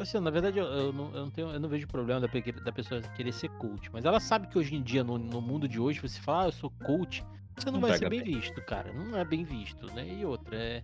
[0.00, 2.28] Assim, na verdade, eu, eu, não, eu, não, tenho, eu não vejo problema da,
[2.64, 5.68] da, pessoa querer ser coach, mas ela sabe que hoje em dia, no, no mundo
[5.68, 7.24] de hoje, você fala, ah, eu sou coach,
[7.56, 8.92] você não, não vai ser bem, bem, visto, cara.
[8.92, 10.06] Não é bem visto, né?
[10.08, 10.82] E outra, é,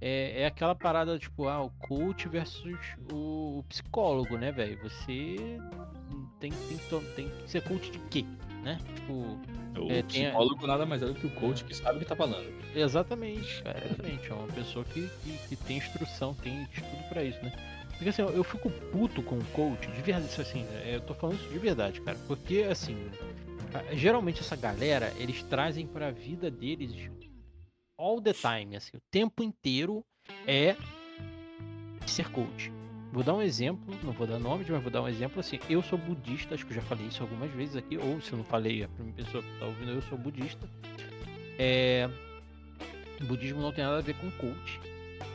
[0.00, 2.78] é, é aquela parada, tipo, ah, o coach versus
[3.12, 4.78] o, o psicólogo, né, velho?
[4.82, 5.58] Você
[6.40, 8.24] tem, tem, tem que ser coach de quê,
[8.62, 8.78] né?
[8.96, 9.38] Tipo.
[9.78, 10.68] O é, psicólogo tem...
[10.68, 12.46] nada mais é do que o coach que sabe o que tá falando.
[12.74, 14.30] Exatamente, cara, exatamente.
[14.30, 17.52] É uma pessoa que, que, que tem instrução, tem estudo para isso, né?
[17.96, 21.48] Porque assim, eu fico puto com o coach, de verdade, assim, eu tô falando isso
[21.48, 22.18] de verdade, cara.
[22.26, 23.10] Porque assim,
[23.92, 27.10] geralmente essa galera, eles trazem pra vida deles
[27.98, 30.04] all the time, assim, o tempo inteiro
[30.46, 30.76] é
[32.06, 32.70] ser coach.
[33.12, 35.58] Vou dar um exemplo, não vou dar nome, mas vou dar um exemplo assim.
[35.70, 38.36] Eu sou budista, acho que eu já falei isso algumas vezes aqui, ou se eu
[38.36, 40.68] não falei, a primeira pessoa que tá ouvindo, eu sou budista.
[41.58, 42.10] É,
[43.22, 44.80] budismo não tem nada a ver com coach,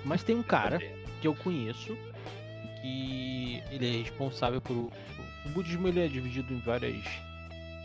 [0.06, 0.80] mas tem um cara
[1.20, 1.98] que eu conheço
[2.82, 4.76] que ele é responsável por.
[5.46, 7.04] O budismo ele é dividido em várias.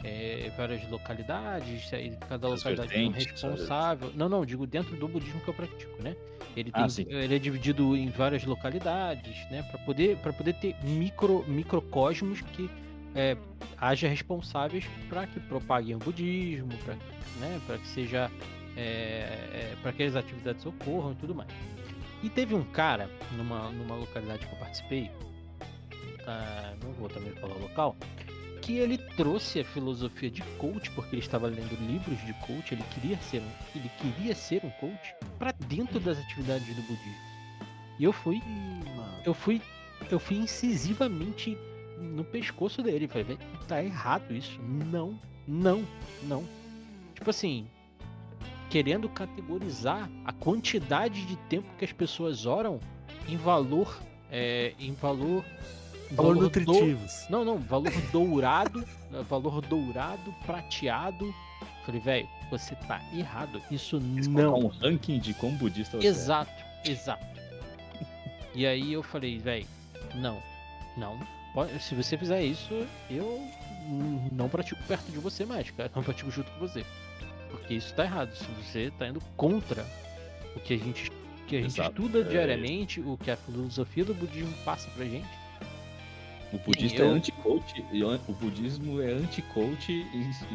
[0.04, 1.90] É, várias localidades,
[2.28, 4.12] cada localidade tem um responsável.
[4.14, 6.14] Não, não, digo dentro do budismo que eu pratico, né?
[6.54, 9.62] Ele, ah, tem, ah, ele é dividido em várias localidades, né?
[9.62, 12.70] Para poder, poder ter micro, microcosmos que
[13.16, 13.36] é,
[13.78, 16.94] haja responsáveis para que propaguem o budismo, para
[17.40, 18.30] né, que seja
[18.76, 21.48] é, é, para que as atividades ocorram e tudo mais.
[22.22, 25.10] E teve um cara, numa, numa localidade que eu participei,
[26.24, 27.96] tá, não vou também falar o local,
[28.62, 32.82] que ele trouxe a filosofia de coach, porque ele estava lendo livros de coach, ele
[32.94, 37.26] queria ser um, ele queria ser um coach para dentro das atividades do budismo.
[37.98, 38.42] E eu fui,
[39.24, 39.62] eu fui,
[40.10, 41.56] eu fui incisivamente
[41.98, 44.60] no pescoço dele, falei, tá errado isso.
[44.60, 45.84] Não, não,
[46.24, 46.44] não.
[47.14, 47.66] Tipo assim,
[48.70, 52.80] querendo categorizar a quantidade de tempo que as pessoas oram
[53.28, 54.00] em valor,
[54.30, 55.44] é, em valor,
[56.10, 57.26] valor, valor nutritivos.
[57.26, 58.84] Do, não, não, valor dourado,
[59.28, 61.32] valor dourado, prateado.
[61.84, 63.62] Falei, velho, você tá errado.
[63.70, 64.58] Isso Eles não.
[64.58, 66.10] um ranking de como budista você é.
[66.10, 66.90] Exato, é.
[66.90, 67.26] exato.
[68.54, 69.66] E aí eu falei, velho,
[70.14, 70.42] não,
[70.96, 71.18] não.
[71.80, 73.40] Se você fizer isso, eu
[74.32, 75.90] não pratico perto de você mais, cara.
[75.94, 76.84] Não pratico junto com você.
[77.66, 78.32] Porque isso está errado.
[78.32, 79.84] Se você está indo contra
[80.54, 81.10] o que a gente,
[81.48, 82.22] que a gente estuda é...
[82.22, 85.28] diariamente, o que a filosofia do budismo passa pra gente.
[86.52, 87.10] O budista é eu...
[87.10, 87.84] é anti-coach,
[88.28, 90.06] o budismo é anti-coach,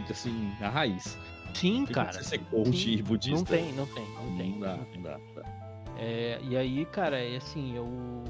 [0.10, 1.18] assim, na raiz.
[1.54, 2.14] Sim, cara.
[2.14, 3.36] Você ser coach sim, e budista.
[3.36, 4.52] Não tem, não tem, não tem.
[4.52, 5.20] Não dá, não dá.
[5.36, 5.94] Dá.
[5.98, 8.24] É, e aí, cara, é assim, eu,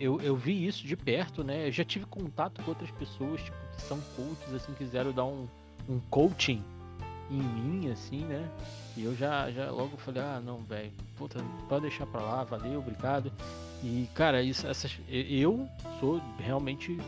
[0.00, 1.68] eu, eu vi isso de perto, né?
[1.68, 5.46] Eu já tive contato com outras pessoas, tipo, que são coaches, assim, quiseram dar um,
[5.86, 6.64] um coaching
[7.30, 8.48] em mim, assim, né?
[8.96, 12.78] E eu já, já logo falei, ah, não, velho, puta, pode deixar pra lá, valeu,
[12.78, 13.32] obrigado.
[13.82, 15.68] E, cara, isso, essas, eu
[16.00, 16.98] sou realmente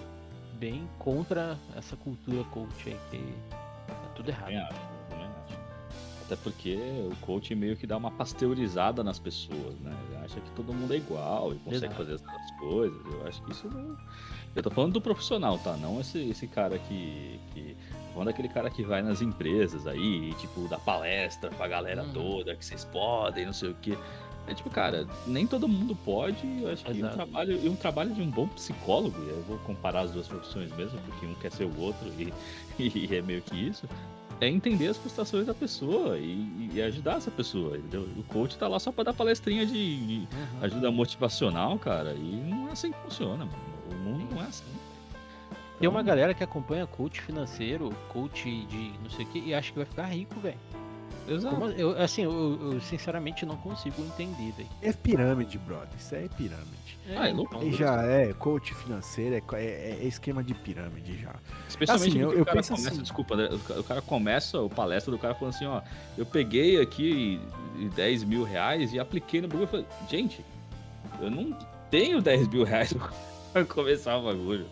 [0.59, 4.47] bem contra essa cultura coach aí, que é tudo errado.
[4.47, 5.59] Também acho, também acho.
[6.25, 6.77] Até porque
[7.11, 9.97] o coach meio que dá uma pasteurizada nas pessoas, né?
[10.09, 11.95] Ele acha que todo mundo é igual e consegue Exato.
[11.95, 13.07] fazer essas coisas.
[13.07, 13.97] Eu acho que isso não.
[14.55, 15.77] Eu tô falando do profissional, tá?
[15.77, 17.39] Não esse, esse cara que.
[17.53, 17.77] que...
[18.17, 22.13] Falando daquele cara que vai nas empresas aí, tipo, dá palestra pra galera hum.
[22.15, 23.95] toda, que vocês podem, não sei o quê.
[24.47, 26.41] É tipo, cara, nem todo mundo pode.
[26.63, 30.01] Eu acho que um trabalho, e um trabalho de um bom psicólogo, eu vou comparar
[30.01, 32.33] as duas profissões mesmo, porque um quer ser o outro e,
[32.81, 33.87] e é meio que isso
[34.41, 38.07] é entender as frustrações da pessoa e, e, ajudar essa pessoa, entendeu?
[38.19, 40.63] O coach tá lá só pra dar palestrinha de, de uhum.
[40.63, 43.77] ajuda motivacional, cara, e não é assim que funciona, mano.
[43.91, 44.65] O mundo não é assim.
[45.79, 49.55] Tem uma então galera que acompanha coach financeiro, coach de não sei o que, e
[49.55, 50.59] acha que vai ficar rico, velho.
[51.29, 51.57] Exato.
[51.57, 54.69] Como, eu, assim, eu, eu, sinceramente não consigo entender, velho.
[54.81, 55.89] É pirâmide, brother.
[55.99, 56.99] Isso é pirâmide.
[57.09, 61.35] É, ah, é então, já é coach financeiro, é, é, é, esquema de pirâmide já.
[61.69, 63.03] Especialmente assim, eu, eu penso começa, assim.
[63.03, 65.83] Desculpa, né, o cara começa o palestra do cara falando assim, ó,
[66.17, 67.41] eu peguei aqui
[67.95, 69.65] 10 mil reais e apliquei no bagulho.
[69.65, 70.45] Eu falei, gente,
[71.21, 71.57] eu não
[71.91, 72.95] tenho 10 mil reais
[73.53, 74.67] pra começar o bagulho.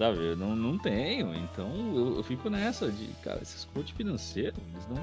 [0.00, 1.34] Sabe, eu não, não tenho.
[1.34, 4.96] Então eu, eu fico nessa de, cara, esses coach financeiros, eles não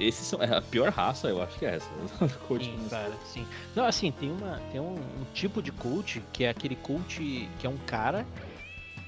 [0.00, 1.88] esses são é a pior raça, eu acho que é essa.
[2.58, 3.46] sim, cara, sim.
[3.76, 7.64] Não, assim, tem uma tem um, um, tipo de coach que é aquele coach que
[7.64, 8.26] é um cara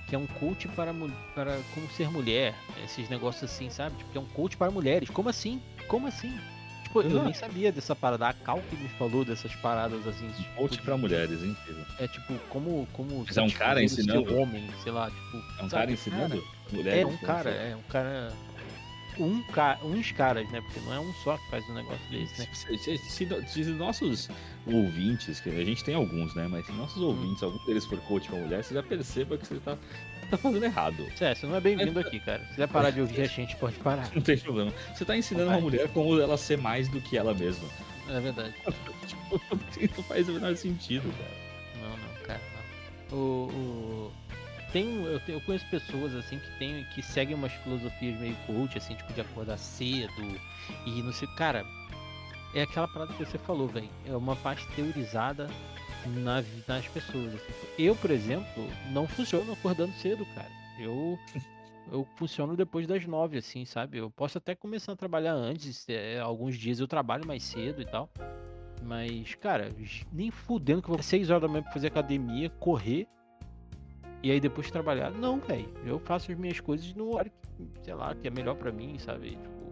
[0.06, 0.94] que é um coach para
[1.34, 3.96] para como ser mulher, esses negócios assim, sabe?
[3.96, 5.10] Tipo, que é um coach para mulheres.
[5.10, 5.60] Como assim?
[5.88, 6.32] Como assim?
[7.02, 8.28] Tipo, eu nem sabia dessa parada.
[8.28, 10.28] A Cal que me falou dessas paradas assim.
[10.30, 11.56] Tipo, coach para mulheres, hein?
[11.98, 15.68] É tipo, como como Mas é um cara ensinando homem, sei lá, tipo, é um
[15.68, 15.70] sabe?
[15.70, 17.02] cara ensinando cara, mulheres.
[17.02, 18.32] É um cara, é um cara
[19.18, 19.78] um ca...
[19.82, 20.60] uns caras, né?
[20.60, 22.48] Porque não é um só que faz um negócio desse, né?
[22.52, 24.28] Se, se, se, se, nossos
[24.66, 26.48] ouvintes, que a gente tem alguns, né?
[26.48, 27.08] Mas se nossos hum.
[27.08, 27.46] ouvintes, hum.
[27.46, 29.78] algum deles for coach pra mulher, você já perceba que você tá,
[30.24, 31.06] tá fazendo errado.
[31.20, 32.42] É, você não é bem-vindo aqui, cara.
[32.44, 34.08] Se quiser parar de ouvir a gente, pode parar.
[34.14, 34.72] Não tem problema.
[34.94, 37.68] Você tá ensinando uma mulher como ela ser mais do que ela mesma.
[38.08, 38.54] É verdade.
[39.06, 39.40] tipo,
[39.96, 41.44] não faz o menor sentido, cara.
[41.80, 42.40] Não, não, cara,
[43.10, 43.18] não.
[43.18, 43.48] o...
[43.48, 44.24] o
[44.74, 48.96] tem, eu, eu conheço pessoas assim que tem, que seguem umas filosofias meio coach, assim,
[48.96, 50.40] tipo de acordar cedo
[50.84, 51.64] e não sei, cara,
[52.54, 53.88] é aquela parada que você falou, velho.
[54.04, 55.48] É uma pasteurizada
[56.06, 57.34] na, nas pessoas.
[57.34, 57.52] Assim.
[57.78, 60.50] Eu, por exemplo, não funciono acordando cedo, cara.
[60.78, 61.18] Eu
[61.92, 63.98] eu funciono depois das nove, assim, sabe?
[63.98, 67.84] Eu posso até começar a trabalhar antes, é, alguns dias eu trabalho mais cedo e
[67.84, 68.10] tal.
[68.82, 69.70] Mas, cara,
[70.12, 73.06] nem fudendo que eu vou 6 horas da manhã pra fazer academia, correr
[74.22, 75.10] e aí depois trabalhar.
[75.10, 75.68] Não, velho.
[75.84, 78.98] Eu faço as minhas coisas no horário que, sei lá, que é melhor para mim,
[78.98, 79.30] sabe?
[79.30, 79.64] Tipo.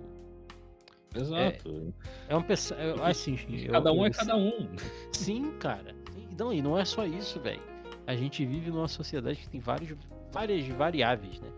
[1.15, 1.95] Exato.
[2.29, 2.79] É, é uma pessoa.
[3.07, 3.37] Assim,
[3.71, 4.69] cada eu, um eu, é cada um.
[5.13, 5.95] Sim, cara.
[6.39, 7.63] Não, e não é só isso, velho.
[8.07, 9.97] A gente vive numa sociedade que tem vários,
[10.31, 11.49] várias variáveis, né?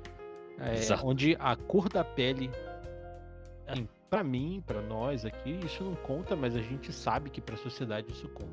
[0.59, 2.51] É, onde a cor da pele,
[3.67, 7.55] assim, para mim, para nós aqui, isso não conta, mas a gente sabe que para
[7.55, 8.53] a sociedade isso conta.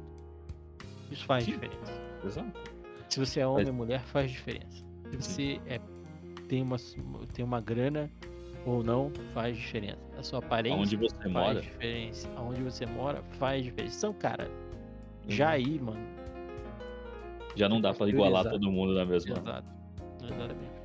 [1.12, 1.52] Isso faz Sim.
[1.52, 2.02] diferença.
[2.26, 2.72] Exato.
[3.10, 4.84] Se você é homem ou mulher, faz diferença.
[5.12, 5.80] Se você é,
[6.48, 6.78] tem, uma,
[7.34, 8.10] tem uma grana
[8.66, 10.00] ou não, faz diferença.
[10.18, 11.62] A sua aparência Onde você faz mora.
[11.62, 12.30] diferença.
[12.38, 13.98] Aonde você mora faz diferença.
[13.98, 14.50] Então, cara,
[15.28, 15.52] já uhum.
[15.52, 16.08] aí, mano.
[17.56, 19.38] Já não dá pra igualar todo mundo na mesma.
[19.38, 19.68] Exato.
[20.24, 20.82] Exatamente.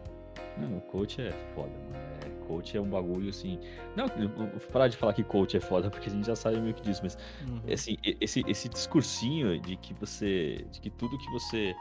[0.59, 2.07] Não, o coach é foda, mano.
[2.25, 3.59] É, coach é um bagulho assim.
[3.94, 6.75] Não, vou parar de falar que coach é foda, porque a gente já sabe meio
[6.75, 7.61] que disso, mas uhum.
[7.72, 10.64] assim, esse, esse discursinho de que você.
[10.70, 11.75] de que tudo que você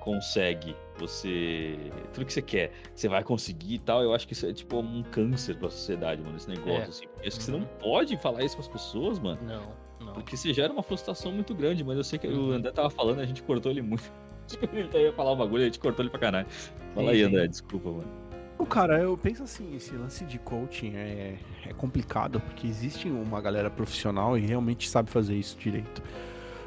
[0.00, 1.76] consegue, você.
[2.12, 4.02] Tudo que você quer, você vai conseguir e tal.
[4.02, 6.88] Eu acho que isso é tipo um câncer pra sociedade, mano, esse negócio, é.
[6.88, 7.04] assim.
[7.04, 7.66] Eu acho que você não uhum.
[7.80, 9.40] pode falar isso pras pessoas, mano.
[9.42, 9.72] Não,
[10.10, 10.14] não.
[10.14, 12.50] Porque você gera uma frustração muito grande, mas eu sei que uhum.
[12.50, 14.10] o André tava falando, a gente cortou ele muito.
[14.72, 16.46] ele ia falar o bagulho, a gente cortou ele pra caralho.
[16.94, 18.30] Fala sim, aí, André, desculpa, mano.
[18.68, 23.70] Cara, eu penso assim, esse lance de coaching é, é complicado, porque existe uma galera
[23.70, 26.02] profissional e realmente sabe fazer isso direito.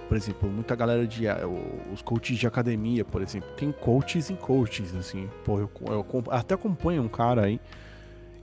[0.08, 1.28] Por exemplo, muita galera de.
[1.28, 1.46] Eh,
[1.94, 3.50] os coaches de academia, por exemplo.
[3.56, 5.30] Tem coaches em coaches, assim.
[5.46, 7.60] Pô, eu, eu, eu até acompanho um cara aí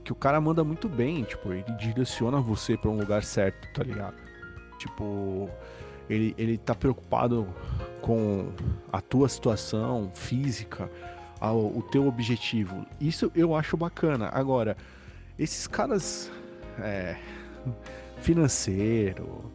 [0.03, 3.83] que o cara manda muito bem, tipo, ele direciona você para um lugar certo, tá
[3.83, 4.15] ligado?
[4.81, 5.47] Tipo,
[6.09, 7.47] ele, ele tá preocupado
[8.01, 8.51] com
[8.91, 10.89] a tua situação física,
[11.39, 12.83] ao, o teu objetivo.
[12.99, 14.29] Isso eu acho bacana.
[14.33, 14.75] Agora,
[15.37, 16.31] esses caras
[16.79, 17.15] é,
[18.17, 19.51] financeiro,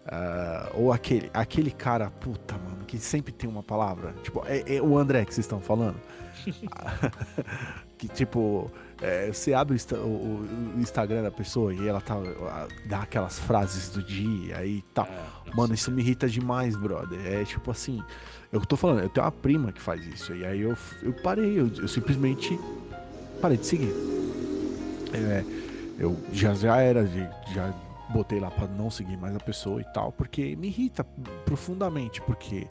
[0.00, 4.12] Uh, ou aquele, aquele cara, puta, mano, que sempre tem uma palavra.
[4.24, 6.00] Tipo, é, é o André que vocês estão falando.
[7.96, 8.72] que tipo,
[9.02, 12.16] é, você abre o, o, o, Instagram da pessoa e ela tá.
[12.84, 15.06] dá aquelas frases do dia e tal.
[15.06, 17.18] É, mano, isso me irrita demais, brother.
[17.24, 18.02] É tipo assim.
[18.52, 20.34] Eu tô falando, eu tenho uma prima que faz isso.
[20.34, 22.58] E aí eu, eu parei, eu, eu simplesmente
[23.40, 23.92] parei de seguir.
[25.12, 25.44] É,
[25.98, 27.06] Eu já, já era,
[27.54, 27.72] já
[28.10, 31.04] botei lá para não seguir mais a pessoa e tal, porque me irrita
[31.44, 32.66] profundamente, porque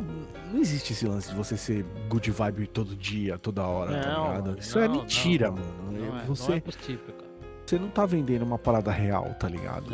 [0.00, 4.14] não existe esse lance de você ser good vibe todo dia, toda hora, tá não,
[4.14, 4.58] tá ligado?
[4.58, 5.92] Isso é não, é mentira, não, mano.
[5.92, 7.26] Não é, você, não é possível, cara.
[7.66, 9.92] Você não tá vendendo uma parada real, tá ligado?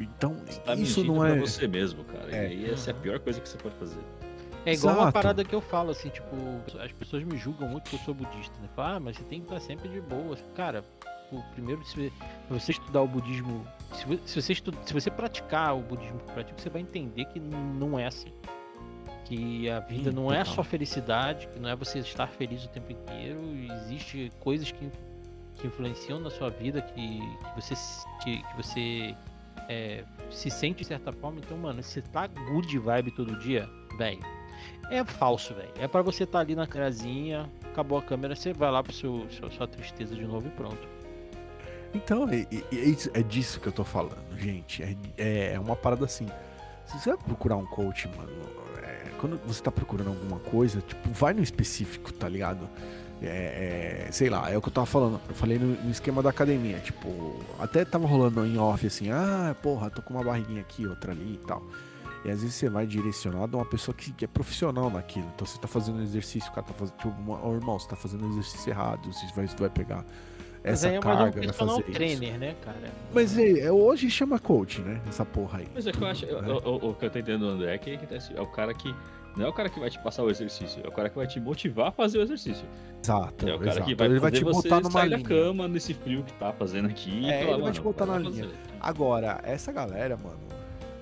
[0.00, 1.32] Então, você tá isso não é.
[1.32, 2.34] Pra você mesmo, cara.
[2.34, 2.52] É.
[2.52, 4.00] E essa é a pior coisa que você pode fazer.
[4.66, 5.06] É igual Exato.
[5.06, 6.34] uma parada que eu falo, assim, tipo,
[6.82, 8.68] as pessoas me julgam muito que eu sou budista, né?
[8.74, 10.34] Falam, ah, mas você tem que estar sempre de boa.
[10.54, 10.82] Cara,
[11.30, 12.10] o primeiro, se
[12.48, 13.66] você estudar o budismo,
[14.24, 17.98] se você, estuda, se você praticar o budismo que pratica, você vai entender que não
[17.98, 18.32] é assim.
[19.24, 22.92] Que a vida não é só felicidade, que não é você estar feliz o tempo
[22.92, 23.40] inteiro.
[23.82, 24.90] Existe coisas que,
[25.54, 27.74] que influenciam na sua vida, que, que você,
[28.22, 29.16] que, que você
[29.68, 31.40] é, se sente de certa forma.
[31.40, 34.20] Então, mano, se você tá good vibe todo dia, velho,
[34.90, 35.72] é falso, velho.
[35.78, 38.92] É para você estar tá ali na casinha, acabou a câmera, você vai lá pro
[38.92, 40.88] seu, seu, sua tristeza de novo e pronto.
[41.94, 44.82] Então, é, é, é disso que eu tô falando, gente.
[45.16, 46.26] É, é, uma parada assim.
[46.84, 48.32] Se você vai procurar um coach, mano,
[49.24, 52.68] quando você tá procurando alguma coisa, tipo, vai no específico, tá ligado?
[53.22, 55.18] É, é, sei lá, é o que eu tava falando.
[55.26, 59.56] Eu falei no, no, esquema da academia, tipo, até tava rolando em off assim, ah,
[59.62, 61.62] porra, tô com uma barriguinha aqui, outra ali e tal.
[62.22, 65.26] E às vezes você vai direcionado a uma pessoa que, que é profissional naquilo.
[65.34, 66.96] Então você tá fazendo exercício, o cara tá fazendo.
[66.96, 67.08] Tipo,
[67.54, 70.04] irmão, você tá fazendo exercício errado, você vai, você vai pegar
[70.64, 72.38] essa Mas aí é carga, um vai fazer trainer, isso.
[72.38, 72.90] né, cara?
[73.12, 74.98] Mas é, hoje chama coach, né?
[75.06, 75.68] Essa porra aí.
[75.74, 76.32] Mas é que eu acho, né?
[76.32, 77.98] o, o, que eu tô entendendo do André é que
[78.34, 78.94] é o cara que
[79.36, 81.26] não é o cara que vai te passar o exercício, é o cara que vai
[81.26, 82.64] te motivar a fazer o exercício.
[83.02, 83.46] Exato.
[83.46, 83.86] É o cara exato.
[83.86, 85.18] que vai, ele vai te botar numa sair linha.
[85.18, 87.28] da cama nesse frio que tá fazendo aqui.
[87.28, 88.44] É, ele vai te botar na linha.
[88.44, 88.56] Fazer.
[88.80, 90.38] Agora, essa galera, mano,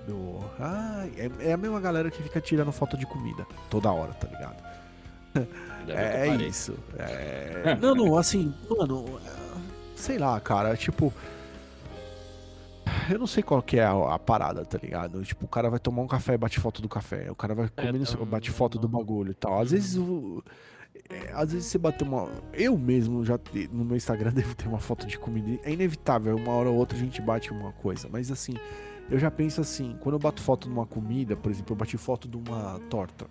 [0.08, 0.40] do.
[0.58, 4.26] Ah, é, é, a mesma galera que fica tirando foto de comida toda hora, tá
[4.26, 4.72] ligado?
[5.88, 6.78] É, é isso.
[6.96, 7.76] É...
[7.80, 9.20] não, não, assim, mano,
[10.02, 11.12] sei lá, cara, tipo.
[13.10, 15.22] Eu não sei qual que é a, a, parada, tá ligado?
[15.22, 17.30] Tipo, o cara vai tomar um café e bate foto do café.
[17.30, 19.60] O cara vai é, comer é, bate foto do bagulho e tal.
[19.60, 20.42] Às vezes o,
[21.08, 22.28] é, às vezes você bate uma.
[22.52, 23.38] Eu mesmo já
[23.70, 25.60] no meu Instagram devo ter uma foto de comida.
[25.62, 28.08] É inevitável, uma hora ou outra a gente bate uma coisa.
[28.10, 28.54] Mas assim,
[29.08, 31.96] eu já penso assim, quando eu bato foto de uma comida, por exemplo, eu bati
[31.96, 33.26] foto de uma torta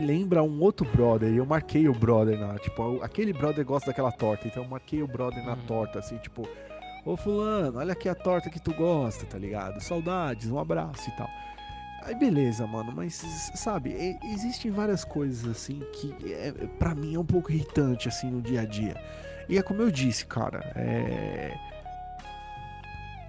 [0.00, 4.10] lembra um outro brother, e eu marquei o brother na, tipo, aquele brother gosta daquela
[4.10, 5.66] torta, então eu marquei o brother na uhum.
[5.66, 6.48] torta, assim, tipo,
[7.04, 9.80] ô fulano, olha aqui a torta que tu gosta, tá ligado?
[9.80, 11.28] Saudades, um abraço e tal.
[12.02, 13.14] Aí beleza, mano, mas
[13.54, 18.40] sabe, existem várias coisas assim que é, para mim é um pouco irritante assim no
[18.40, 18.94] dia a dia.
[19.48, 21.54] E é como eu disse, cara, é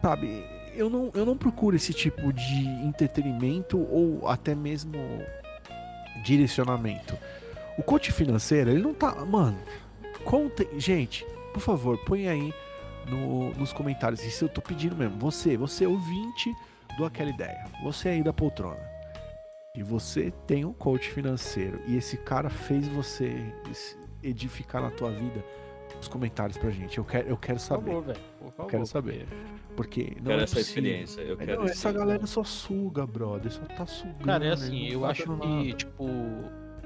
[0.02, 0.44] sabe,
[0.74, 4.98] eu não, eu não procuro esse tipo de entretenimento ou até mesmo
[6.24, 7.18] direcionamento.
[7.78, 9.14] O coach financeiro, ele não tá.
[9.26, 9.58] Mano,
[10.24, 10.68] conte.
[10.78, 12.54] Gente, por favor, põe aí
[13.08, 14.24] no, nos comentários.
[14.24, 15.18] Isso eu tô pedindo mesmo.
[15.20, 16.54] Você, você ouvinte
[16.98, 17.66] do Aquela Ideia.
[17.84, 18.80] Você aí da poltrona.
[19.76, 21.82] E você tem um coach financeiro.
[21.88, 23.34] E esse cara fez você
[24.22, 25.44] edificar na tua vida.
[26.02, 26.98] Os comentários pra gente.
[26.98, 27.92] Eu quero, eu quero saber.
[27.92, 29.28] Por favor, Por favor, quero saber.
[29.76, 31.22] Porque não quero é essa experiência.
[31.22, 33.52] Eu quero não, essa galera só suga, brother.
[33.52, 34.26] Só tá sugando.
[34.26, 35.74] Cara, é assim, eu acho que, nada.
[35.74, 36.08] tipo.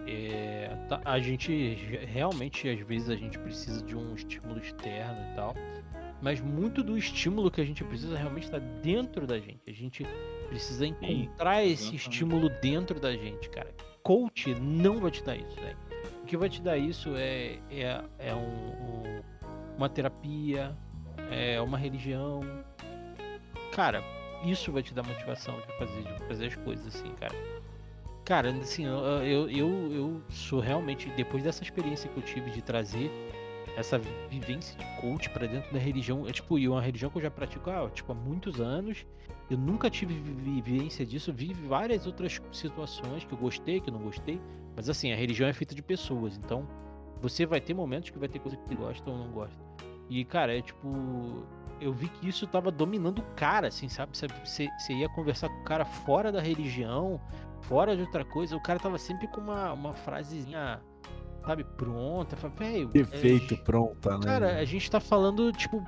[0.08, 1.74] É, tá, a gente
[2.06, 5.56] realmente, às vezes, a gente precisa de um estímulo externo e tal.
[6.22, 9.62] Mas muito do estímulo que a gente precisa realmente está dentro da gente.
[9.68, 10.06] A gente
[10.50, 13.74] precisa encontrar Sim, esse estímulo dentro da gente, cara.
[14.04, 15.78] Coach não vai te dar isso, velho.
[16.26, 19.22] O que vai te dar isso é, é, é um, um,
[19.78, 20.76] uma terapia,
[21.30, 22.42] é uma religião,
[23.72, 24.04] cara,
[24.44, 27.36] isso vai te dar motivação de fazer, de fazer as coisas assim, cara.
[28.26, 33.12] Cara, assim, eu, eu, eu sou realmente, depois dessa experiência que eu tive de trazer
[33.78, 37.22] essa vivência de coach para dentro da religião, é tipo, e uma religião que eu
[37.22, 39.06] já pratico há, tipo, há muitos anos,
[39.48, 44.02] eu nunca tive vivência disso, vi várias outras situações que eu gostei, que eu não
[44.02, 44.42] gostei,
[44.76, 46.68] mas assim, a religião é feita de pessoas, então
[47.22, 49.58] você vai ter momentos que vai ter coisa que você gosta ou não gosta.
[50.10, 51.44] E, cara, é tipo,
[51.82, 54.16] eu vi que isso tava dominando o cara, assim, sabe?
[54.16, 54.28] Você,
[54.78, 57.20] você ia conversar com o cara fora da religião,
[57.62, 60.82] fora de outra coisa, o cara tava sempre com uma, uma frasezinha,
[61.46, 62.36] sabe, pronta.
[62.36, 62.92] Velho.
[62.94, 64.26] É, pronta, né?
[64.26, 65.84] Cara, a gente tá falando, tipo,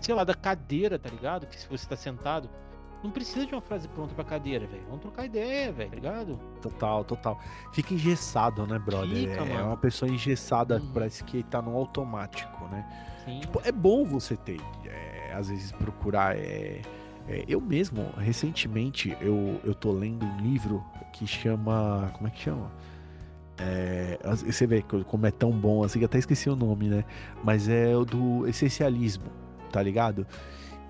[0.00, 1.46] sei lá, da cadeira, tá ligado?
[1.46, 2.48] Que se você tá sentado.
[3.04, 4.82] Não precisa de uma frase pronta pra cadeira, velho.
[4.86, 6.40] Vamos trocar ideia, velho, tá ligado?
[6.62, 7.38] Total, total.
[7.70, 9.28] Fica engessado, né, brother?
[9.28, 10.90] Fica, é, é uma pessoa engessada, uhum.
[10.94, 12.82] parece que tá no automático, né?
[13.42, 16.34] Tipo, é bom você ter, é, às vezes, procurar.
[16.34, 16.80] É,
[17.28, 20.82] é, eu mesmo, recentemente, eu, eu tô lendo um livro
[21.12, 22.10] que chama.
[22.14, 22.72] Como é que chama?
[23.58, 27.04] É, você vê como é tão bom assim, que até esqueci o nome, né?
[27.42, 29.26] Mas é o do essencialismo,
[29.70, 30.26] tá ligado?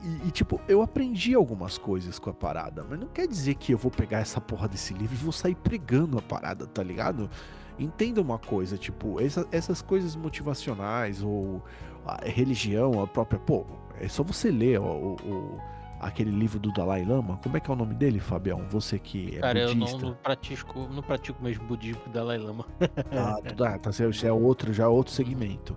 [0.04, 3.72] E, e, tipo, eu aprendi algumas coisas com a parada, mas não quer dizer que
[3.72, 7.30] eu vou pegar essa porra desse livro e vou sair pregando a parada, tá ligado?
[7.78, 11.62] Entenda uma coisa, tipo, essa, essas coisas motivacionais ou
[12.04, 13.38] a religião, a própria.
[13.38, 13.64] Pô,
[13.98, 15.58] é só você ler o, o,
[15.98, 17.38] aquele livro do Dalai Lama.
[17.42, 18.66] Como é que é o nome dele, Fabião?
[18.68, 19.96] Você que é Cara, budista.
[19.96, 22.66] eu não, não, pratico, não pratico mesmo budismo Dalai Lama.
[23.10, 25.74] ah, tá, tá, já é outro, já é outro segmento.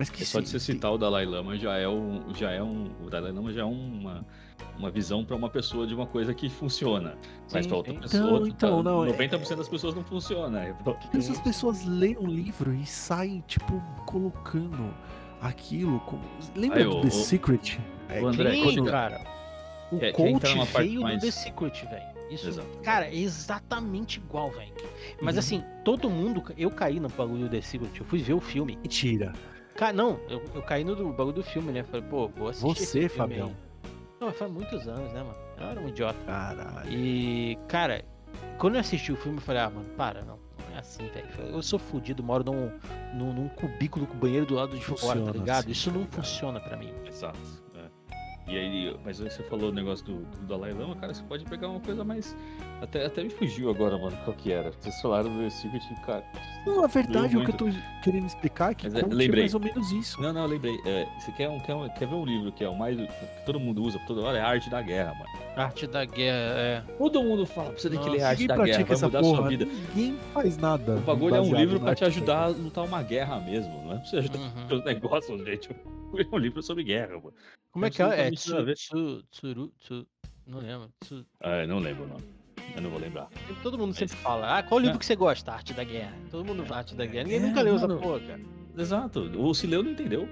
[0.00, 2.62] Mas que é só de você citar o Dalai Lama já é um, já é
[2.62, 4.24] um, o Dalai Lama já é uma,
[4.78, 7.18] uma visão para uma pessoa de uma coisa que funciona,
[7.52, 9.56] mas para outra então, pessoa, então, tá, não, 90% é...
[9.56, 10.70] das pessoas não funciona.
[10.70, 10.96] Então...
[11.12, 14.90] Essas pessoas leem um livro e saem tipo colocando
[15.38, 16.22] aquilo como
[16.56, 17.78] lembra Aí, do o, The Secret?
[18.08, 18.90] É, o André, Sim, quando...
[18.90, 19.22] cara.
[19.92, 20.46] O é, coach
[20.78, 21.18] veio mais...
[21.18, 22.10] do The Secret, velho.
[22.30, 22.68] Isso, Exato.
[22.82, 24.72] cara, é exatamente igual, velho.
[25.20, 25.40] Mas uhum.
[25.40, 26.42] assim, todo mundo.
[26.56, 28.78] Eu caí no bagulho do The Secret, eu fui ver o filme.
[28.80, 29.34] Mentira.
[29.80, 31.82] Cara, não, eu, eu caí no bagulho do filme, né?
[31.82, 32.84] Falei, pô, vou assistir.
[32.84, 33.46] Você, Fabião?
[33.46, 33.90] Aí.
[34.20, 35.38] Não, faz muitos anos, né, mano?
[35.56, 36.18] Eu era um idiota.
[36.26, 36.92] Caralho.
[36.92, 38.04] E, cara,
[38.58, 40.38] quando eu assisti o filme, eu falei, ah, mano, para, não.
[40.68, 41.26] Não é assim, velho.
[41.46, 42.70] Eu sou fodido, moro num,
[43.14, 45.60] num, num, cubículo com banheiro do lado de funciona fora, tá ligado?
[45.60, 46.12] Assim, Isso não cara.
[46.12, 46.92] funciona pra mim.
[47.06, 47.38] Exato.
[48.46, 51.44] E aí, mas aí você falou o negócio do, do Dalai Lama, cara, você pode
[51.44, 52.36] pegar uma coisa mais.
[52.82, 54.72] Até, até me fugiu agora, mano, qual que era.
[54.72, 56.24] Vocês falaram do Secret, cara.
[56.66, 57.66] Não, a verdade, o que eu tô
[58.02, 59.42] querendo explicar é que mas, é, lembrei.
[59.42, 60.20] mais ou menos isso.
[60.20, 60.76] Não, não, lembrei.
[60.84, 62.96] É, você quer, um, quer, um, quer ver um livro que é o mais.
[62.96, 64.38] que todo mundo usa toda hora?
[64.38, 65.30] É a Arte da Guerra, mano.
[65.56, 66.82] Arte da Guerra, é.
[66.98, 69.48] Todo mundo fala, você tem que ler a Arte da Guerra, vai mudar porra, sua
[69.48, 69.64] vida.
[69.64, 70.96] Ninguém faz nada.
[70.96, 73.96] O bagulho é um livro pra te ajudar a lutar uma guerra mesmo, não é
[73.96, 74.50] pra você ajudar uhum.
[74.78, 75.70] os negócios, gente.
[76.18, 77.34] É um livro sobre guerra, mano.
[77.70, 78.28] Como é que é?
[78.28, 80.06] É Tsuru, Tsuru,
[80.46, 80.92] Não lembro.
[81.40, 82.24] Ah, não lembro o nome.
[82.74, 83.28] Eu não vou lembrar.
[83.62, 84.98] Todo mundo sempre fala, ah, qual livro é.
[84.98, 85.52] que você gosta?
[85.52, 86.16] Arte da Guerra.
[86.30, 87.24] Todo mundo fala Arte da Guerra.
[87.24, 88.40] Ninguém é, nunca leu essa porra, cara.
[88.76, 89.20] Exato.
[89.20, 90.28] O se leu não entendeu.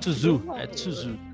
[0.00, 0.42] Tsuzu.
[0.56, 1.27] É Tsuzu.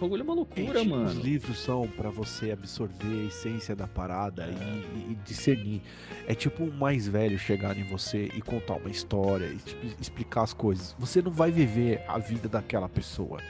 [0.00, 1.04] Bagulho é uma loucura, Gente, mano.
[1.04, 4.50] Os livros são para você absorver a essência da parada é.
[4.50, 5.82] e, e, discernir.
[6.26, 10.42] É tipo um mais velho chegar em você e contar uma história e tipo, explicar
[10.42, 10.96] as coisas.
[10.98, 13.40] Você não vai viver a vida daquela pessoa.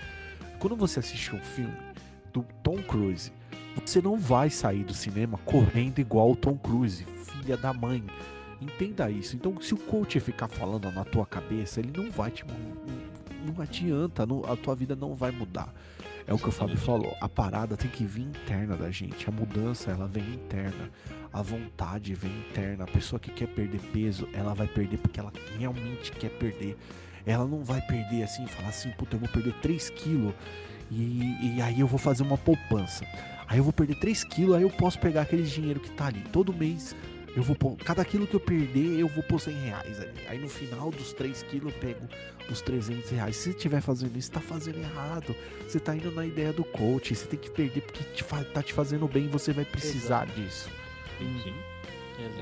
[0.59, 1.76] Quando você assiste um filme
[2.32, 3.32] do Tom Cruise,
[3.86, 8.03] você não vai sair do cinema correndo igual o Tom Cruise, filha da mãe.
[8.61, 9.36] Entenda isso.
[9.36, 12.44] Então, se o coach ficar falando na tua cabeça, ele não vai te.
[13.46, 15.72] Não adianta, não, a tua vida não vai mudar.
[16.31, 17.16] É o que o Fábio falou.
[17.20, 19.28] A parada tem que vir interna da gente.
[19.28, 20.89] A mudança, ela vem interna.
[21.33, 22.85] A vontade vem interna.
[22.85, 26.78] A pessoa que quer perder peso, ela vai perder porque ela realmente quer perder.
[27.26, 30.33] Ela não vai perder assim, falar assim, puta, eu vou perder 3 quilos
[30.89, 33.05] e, e aí eu vou fazer uma poupança.
[33.49, 36.22] Aí eu vou perder 3 quilos, aí eu posso pegar aquele dinheiro que tá ali.
[36.33, 36.95] Todo mês
[37.37, 40.26] eu vou pôr, cada quilo que eu perder, eu vou pôr 100 reais ali.
[40.28, 42.09] Aí no final dos 3 quilos eu pego
[42.53, 43.36] os 300 reais.
[43.36, 45.34] Se você estiver fazendo isso, tá fazendo errado.
[45.66, 47.14] Você tá indo na ideia do coach.
[47.14, 50.40] Você tem que perder porque te, tá te fazendo bem você vai precisar Exato.
[50.40, 50.70] disso.
[51.18, 51.55] Sim.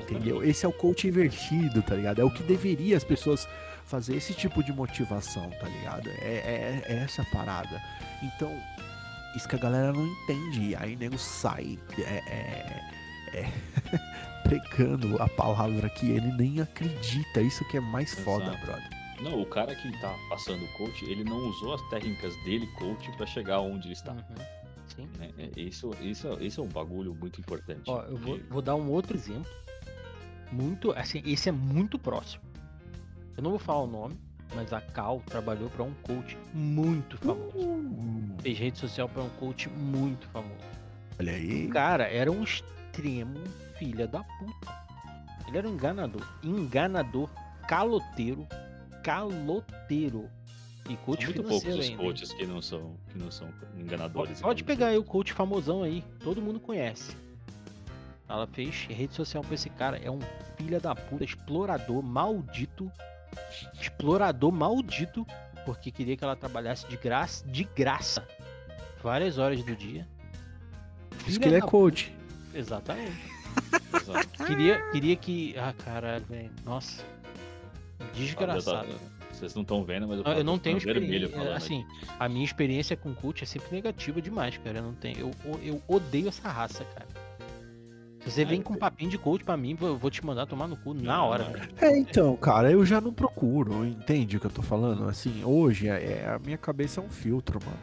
[0.01, 0.43] Entendeu?
[0.43, 2.19] Esse é o coach invertido, tá ligado?
[2.19, 3.47] É o que deveria as pessoas
[3.85, 6.09] fazer esse tipo de motivação, tá ligado?
[6.21, 7.81] É, é, é essa parada.
[8.21, 8.55] Então,
[9.35, 10.75] isso que a galera não entende.
[10.75, 11.79] Aí nego sai.
[11.97, 13.51] É, é, é
[14.43, 17.41] pregando a palavra que ele nem acredita.
[17.41, 18.25] Isso que é mais Exato.
[18.25, 18.98] foda, brother.
[19.21, 23.11] Não, o cara que tá passando o coach, ele não usou as técnicas dele, coach,
[23.17, 24.13] para chegar onde ele está.
[24.13, 24.59] Uhum.
[24.95, 25.09] Sim.
[25.19, 27.83] É, é, isso, isso, isso é um bagulho muito importante.
[27.87, 29.51] Ó, eu vou, vou dar um outro exemplo.
[30.51, 32.43] Muito, assim, esse é muito próximo.
[33.37, 34.17] Eu não vou falar o nome,
[34.55, 37.57] mas a Cal trabalhou para um coach muito famoso.
[37.57, 38.35] Uh.
[38.41, 40.55] Fez rede social para um coach muito famoso.
[41.19, 41.67] Olha aí.
[41.67, 43.39] Cara, era um extremo
[43.77, 44.89] filha da puta.
[45.47, 46.25] Ele era um enganador.
[46.43, 47.29] Enganador,
[47.67, 48.47] caloteiro,
[49.03, 50.29] caloteiro.
[50.89, 53.47] E coach São muito poucos os coaches que não são, que não são
[53.77, 54.41] enganadores.
[54.41, 57.15] Pode pegar aí o coach famosão aí, todo mundo conhece.
[58.27, 60.19] Ela fez rede social com esse cara, é um
[60.57, 62.91] filha da puta, explorador, maldito.
[63.79, 65.25] Explorador maldito,
[65.63, 68.27] porque queria que ela trabalhasse de graça, de graça,
[69.03, 70.07] várias horas do dia.
[71.27, 72.11] Isso que ele é coach.
[72.53, 73.29] Exatamente.
[74.47, 75.55] queria, queria que.
[75.57, 76.51] Ah, caralho, velho.
[76.65, 77.03] Nossa.
[78.13, 78.87] Desgraçado.
[79.31, 81.55] Vocês não estão vendo, mas eu, eu não tenho experiência.
[81.55, 82.07] Assim, aqui.
[82.19, 84.79] a minha experiência com cult é sempre negativa demais, cara.
[84.79, 85.31] Eu não tenho.
[85.45, 87.07] Eu, eu odeio essa raça, cara.
[88.19, 90.67] Se você vem com um papinho de coach pra mim, eu vou te mandar tomar
[90.67, 91.53] no cu na hora.
[91.79, 95.07] É, então, cara, eu já não procuro, entende o que eu tô falando?
[95.07, 97.79] Assim, hoje é, a minha cabeça é um filtro, mano.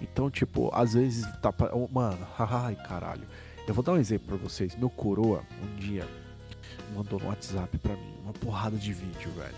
[0.00, 1.52] Então, tipo, às vezes tá.
[1.90, 3.26] Mano, ai caralho.
[3.66, 4.76] Eu vou dar um exemplo para vocês.
[4.76, 6.06] Meu coroa, um dia,
[6.94, 9.54] mandou no WhatsApp pra mim uma porrada de vídeo, velho.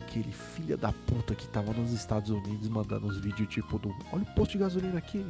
[0.00, 3.94] Aquele filho da puta que tava nos Estados Unidos mandando os vídeos tipo do.
[4.12, 5.24] Olha o posto de gasolina aqui.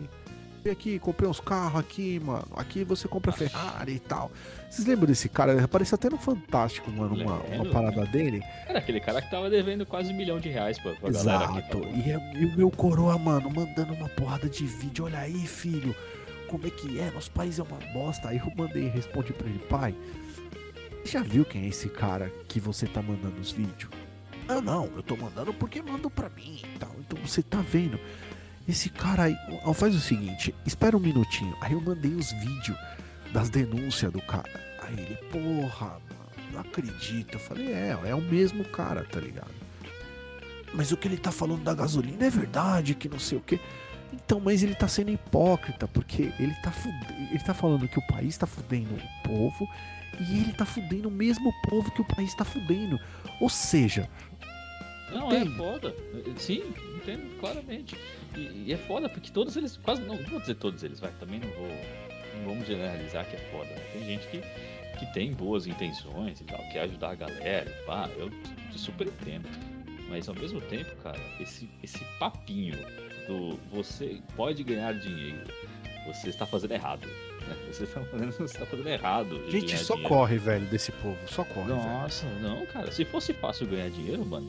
[0.63, 2.47] Vem aqui, comprei uns carros aqui, mano.
[2.55, 4.31] Aqui você compra Ferrari e tal.
[4.69, 5.63] Vocês lembram desse cara?
[5.65, 8.43] Apareceu até no Fantástico, mano, uma, uma parada dele.
[8.69, 11.27] Era aquele cara que tava devendo quase um milhão de reais pra, pra Exato.
[11.27, 11.81] galera aqui.
[11.81, 15.07] Tá e, é, e o meu coroa, mano, mandando uma porrada de vídeo.
[15.07, 15.97] Olha aí, filho.
[16.47, 17.11] Como é que é?
[17.11, 18.29] Nosso país é uma bosta.
[18.29, 19.95] Aí eu mandei e respondi pra ele, pai.
[21.05, 23.91] Já viu quem é esse cara que você tá mandando os vídeos?
[24.47, 26.95] Não, não, eu tô mandando porque mandam pra mim e tal.
[26.99, 27.99] Então você tá vendo.
[28.69, 29.37] Esse cara aí,
[29.75, 31.57] faz o seguinte, espera um minutinho.
[31.61, 32.77] Aí eu mandei os vídeos
[33.33, 34.51] das denúncias do cara.
[34.83, 37.35] Aí ele, porra, mano, não acredito.
[37.35, 39.51] Eu falei, é, é o mesmo cara, tá ligado?
[40.73, 43.61] Mas o que ele tá falando da gasolina é verdade, que não sei o que.
[44.13, 46.73] Então, mas ele tá sendo hipócrita, porque ele tá,
[47.31, 49.69] ele tá falando que o país tá fudendo o povo
[50.19, 52.99] e ele tá fudendo o mesmo povo que o país tá fudendo.
[53.41, 54.09] Ou seja.
[55.13, 55.95] Não, é foda.
[56.37, 56.63] Sim,
[56.97, 57.97] entendo claramente.
[58.37, 61.11] E, e, é foda porque todos eles, quase não, não vou dizer todos eles, vai,
[61.19, 61.69] também não vou,
[62.37, 63.69] não vamos generalizar que é foda.
[63.71, 63.81] Né?
[63.93, 64.41] Tem gente que,
[64.99, 68.31] que tem boas intenções e tal, quer ajudar a galera, pá, eu
[68.77, 69.49] super entendo.
[70.09, 72.77] Mas ao mesmo tempo, cara, esse, esse papinho
[73.31, 75.45] do você pode ganhar dinheiro,
[76.07, 77.07] você está fazendo errado.
[77.07, 77.57] Né?
[77.71, 79.51] Você está fazendo, você está fazendo errado.
[79.51, 80.15] Gente, só dinheiro.
[80.15, 81.69] corre, velho, desse povo, só corre.
[81.69, 82.41] Nossa, velho.
[82.41, 84.49] não, cara, se fosse fácil ganhar dinheiro, mano,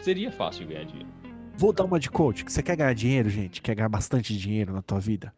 [0.00, 1.08] seria fácil ganhar dinheiro.
[1.56, 2.44] Vou dar uma de coach.
[2.44, 3.60] Você quer ganhar dinheiro, gente?
[3.60, 5.32] Quer ganhar bastante dinheiro na tua vida?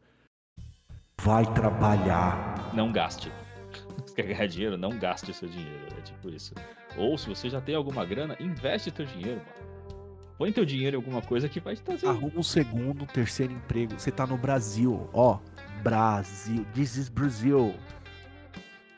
[1.23, 2.73] Vai trabalhar.
[2.75, 3.31] Não gaste.
[4.05, 4.77] Você quer ganhar dinheiro?
[4.77, 5.87] Não gaste o seu dinheiro.
[5.99, 6.55] É tipo isso.
[6.97, 9.70] Ou se você já tem alguma grana, investe teu dinheiro, mano.
[10.41, 12.07] Põe teu dinheiro em alguma coisa que vai te trazer.
[12.07, 13.93] Arruma um segundo, terceiro emprego.
[14.01, 15.39] Você tá no Brasil, ó.
[15.83, 16.65] Brasil.
[16.73, 17.75] This is Brazil.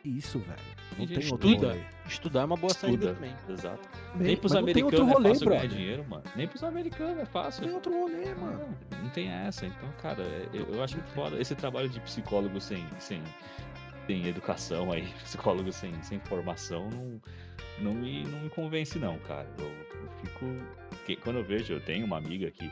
[0.05, 0.61] Isso, velho.
[0.97, 1.77] Não tem outro estuda.
[2.07, 2.93] Estudar é uma boa Estuda.
[2.93, 3.35] saída também.
[3.49, 3.89] Exato.
[4.15, 6.23] Nem pros americanos é rolê, é fácil ganhar dinheiro, mano.
[6.37, 7.65] Nem pros americanos é fácil.
[7.65, 8.77] Tem outro rolê, mano.
[8.93, 9.67] Não, não tem essa.
[9.67, 10.23] Então, cara,
[10.53, 13.21] eu, eu acho muito foda esse trabalho de psicólogo sem, sem,
[14.07, 17.21] sem educação aí, psicólogo sem, sem formação, não,
[17.81, 19.49] não, me, não me convence, não, cara.
[19.59, 21.23] Eu, eu fico.
[21.23, 22.71] Quando eu vejo, eu tenho uma amiga que,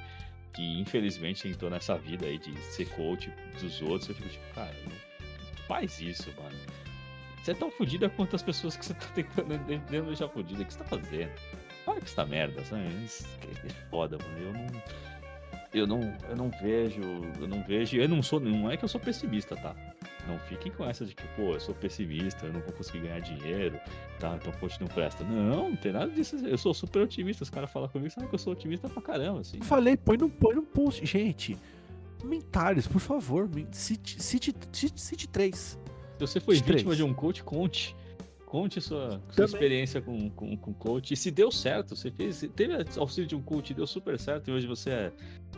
[0.52, 4.74] que infelizmente entrou nessa vida aí de ser coach dos outros, eu fico tipo, cara,
[4.84, 6.56] não faz isso, mano
[7.42, 9.58] você é tão fodida quanto as pessoas que você tá tentando
[10.06, 10.62] deixar fodida.
[10.62, 11.30] O que você tá fazendo?
[11.84, 12.86] Para com essa merda, sabe?
[13.04, 14.38] Isso é foda, mano.
[14.38, 14.82] Eu não.
[15.72, 17.00] Eu não, eu não vejo,
[17.40, 19.72] eu não vejo, eu não sou, não é que eu sou pessimista, tá?
[20.26, 23.20] Não fiquem com essa de que, pô, eu sou pessimista, eu não vou conseguir ganhar
[23.20, 23.78] dinheiro,
[24.18, 24.36] tá?
[24.40, 25.24] Então coach não presta.
[25.24, 26.36] Não, não tem nada disso.
[26.36, 27.42] Eu sou super otimista.
[27.42, 29.60] Os caras falam comigo, sabe que eu sou otimista pra caramba, assim.
[29.60, 31.04] falei, põe no, põe no post.
[31.04, 31.56] Gente,
[32.20, 33.48] comentários, por favor.
[33.72, 35.78] Cite, cite, cite, cite três.
[36.18, 37.96] Se você foi vítima de um coach, conte.
[38.50, 41.14] Conte sua, sua experiência com, com, com coach.
[41.14, 44.50] E se deu certo, você fez, teve auxílio de um coach e deu super certo,
[44.50, 45.12] e hoje você é,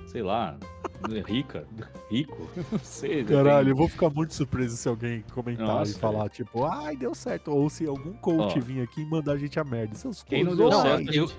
[0.04, 0.58] sei lá,
[1.26, 1.66] rica,
[2.10, 3.24] rico, não sei.
[3.24, 3.70] Caralho, tem...
[3.70, 6.28] eu vou ficar muito surpreso se alguém comentar Nossa, e falar, é.
[6.28, 7.50] tipo, ai, deu certo.
[7.50, 9.94] Ou se algum coach Ó, vir aqui e mandar a gente a merda.
[9.94, 11.32] Seus quem não deu certo, eu,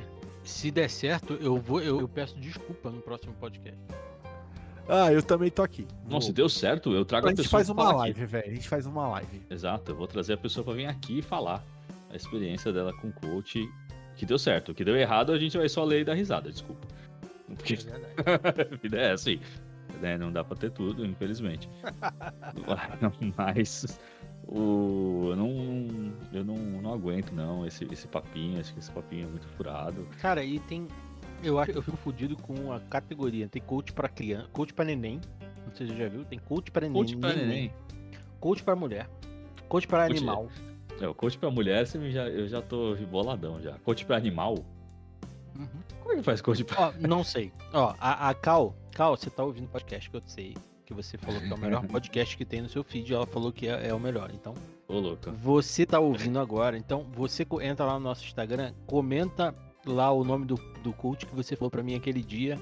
[0.44, 3.78] se der certo, eu vou, eu, eu peço desculpa no próximo podcast.
[4.88, 5.88] Ah, eu também tô aqui.
[6.10, 6.36] Nossa, vou...
[6.36, 7.62] deu certo, eu trago a, a pessoa.
[7.62, 8.52] A gente faz uma live, velho.
[8.52, 9.42] A gente faz uma live.
[9.50, 11.64] Exato, eu vou trazer a pessoa pra vir aqui e falar
[12.10, 13.68] a experiência dela com o coach.
[14.16, 14.72] Que deu certo.
[14.72, 16.88] O que deu errado, a gente vai só ler e dar risada, desculpa.
[17.48, 19.40] Porque é a vida é assim.
[20.02, 20.18] Né?
[20.18, 21.70] Não dá pra ter tudo, infelizmente.
[23.38, 24.00] Mas
[24.48, 25.30] o...
[25.30, 28.60] eu, não, eu não, não aguento, não, esse, esse papinho.
[28.60, 30.08] Acho que esse papinho é muito furado.
[30.20, 30.88] Cara, e tem
[31.44, 33.48] eu acho eu fico fodido com a categoria.
[33.48, 35.20] Tem coach para criança, coach para neném.
[35.66, 36.26] Não sei se você já viu.
[36.26, 37.02] Tem coach para neném.
[37.02, 37.74] Coach para neném.
[38.40, 39.10] Coach para mulher.
[39.68, 40.50] Coach para animal.
[41.00, 43.74] É, o coach para mulher, você já, eu já tô boladão já.
[43.80, 44.58] Coach para animal.
[45.58, 45.68] Uhum.
[46.00, 46.90] Como é que faz coach pra...
[46.90, 47.52] Ó, não sei.
[47.74, 51.18] Ó, a, a Cal, Cal, você tá ouvindo o podcast que eu sei que você
[51.18, 53.90] falou que é o melhor podcast que tem no seu feed, ela falou que é,
[53.90, 54.32] é o melhor.
[54.34, 54.54] Então,
[54.88, 55.32] Ô, louco.
[55.32, 59.56] você tá ouvindo agora, então você entra lá no nosso Instagram, comenta
[59.86, 62.58] lá o nome do, do coach que você falou para mim aquele dia.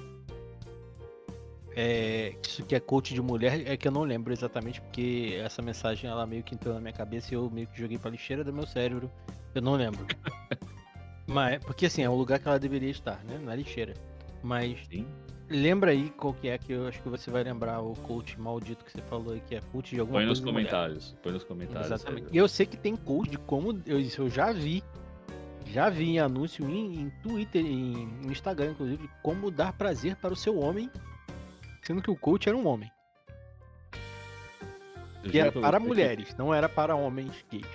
[1.74, 5.62] É, isso que é coach de mulher é que eu não lembro exatamente, porque essa
[5.62, 8.44] mensagem ela meio que entrou na minha cabeça e eu meio que joguei pra lixeira
[8.44, 9.10] do meu cérebro.
[9.54, 10.06] Eu não lembro.
[11.26, 13.38] Mas, porque assim, é o lugar que ela deveria estar, né?
[13.42, 13.94] Na lixeira.
[14.42, 15.06] Mas Sim.
[15.48, 18.84] lembra aí qual que é que eu acho que você vai lembrar o coach maldito
[18.84, 20.42] que você falou aí, que é coach de alguma Põe coisa.
[20.42, 21.16] Põe nos comentários.
[21.22, 21.86] Põe nos comentários.
[21.86, 22.26] Exatamente.
[22.32, 23.80] E eu sei que tem coach de como.
[23.86, 24.82] Eu, eu já vi
[25.72, 30.58] já vi anúncio em, em Twitter, em, Instagram, inclusive, como dar prazer para o seu
[30.58, 30.90] homem,
[31.82, 32.90] sendo que o coach era um homem.
[35.22, 37.66] Que era para mulheres, não era para homens gays.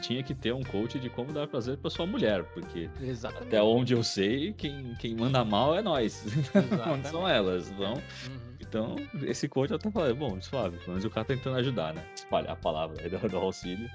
[0.00, 3.48] tinha que ter um coach de como dar prazer pra sua mulher, porque Exatamente.
[3.48, 6.24] até onde eu sei, quem, quem manda mal é nós.
[6.86, 7.70] não são elas.
[7.70, 8.56] Então, uhum.
[8.58, 11.94] então, esse coach eu até falei, bom, suave, pelo menos o cara tá tentando ajudar,
[11.94, 12.04] né?
[12.16, 13.88] Espalhar a palavra aí do, do auxílio.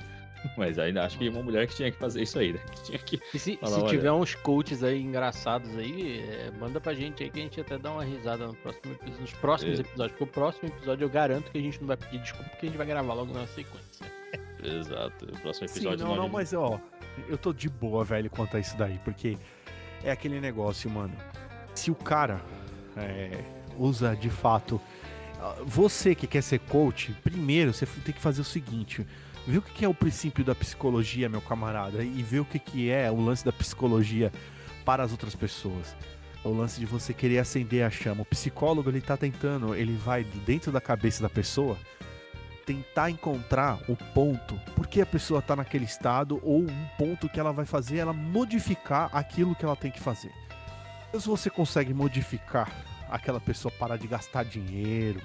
[0.57, 2.59] Mas ainda acho que uma mulher que tinha que fazer isso aí, né?
[2.71, 6.79] Que tinha que e se, falar, se tiver uns coaches aí engraçados aí, é, manda
[6.79, 9.81] pra gente aí que a gente até dá uma risada no próximo, nos próximos é.
[9.81, 10.11] episódios.
[10.11, 12.69] Porque o próximo episódio eu garanto que a gente não vai pedir desculpa porque a
[12.69, 14.05] gente vai gravar logo na sequência.
[14.63, 15.25] Exato.
[15.25, 16.79] O próximo episódio Sim, não, não, mas ó,
[17.27, 19.37] eu tô de boa, velho, quanto a isso daí, porque
[20.03, 21.15] é aquele negócio, mano.
[21.73, 22.41] Se o cara
[22.97, 23.43] é,
[23.77, 24.79] usa de fato.
[25.65, 29.07] Você que quer ser coach, primeiro você tem que fazer o seguinte
[29.47, 33.09] Vê o que é o princípio da psicologia, meu camarada, e vê o que é
[33.09, 34.31] o lance da psicologia
[34.85, 35.95] para as outras pessoas.
[36.43, 38.21] O lance de você querer acender a chama.
[38.21, 41.77] O psicólogo, ele tá tentando, ele vai dentro da cabeça da pessoa
[42.65, 47.39] tentar encontrar o ponto, por que a pessoa tá naquele estado, ou um ponto que
[47.39, 50.31] ela vai fazer ela modificar aquilo que ela tem que fazer.
[51.11, 52.71] Se você consegue modificar
[53.09, 55.19] aquela pessoa parar de gastar dinheiro,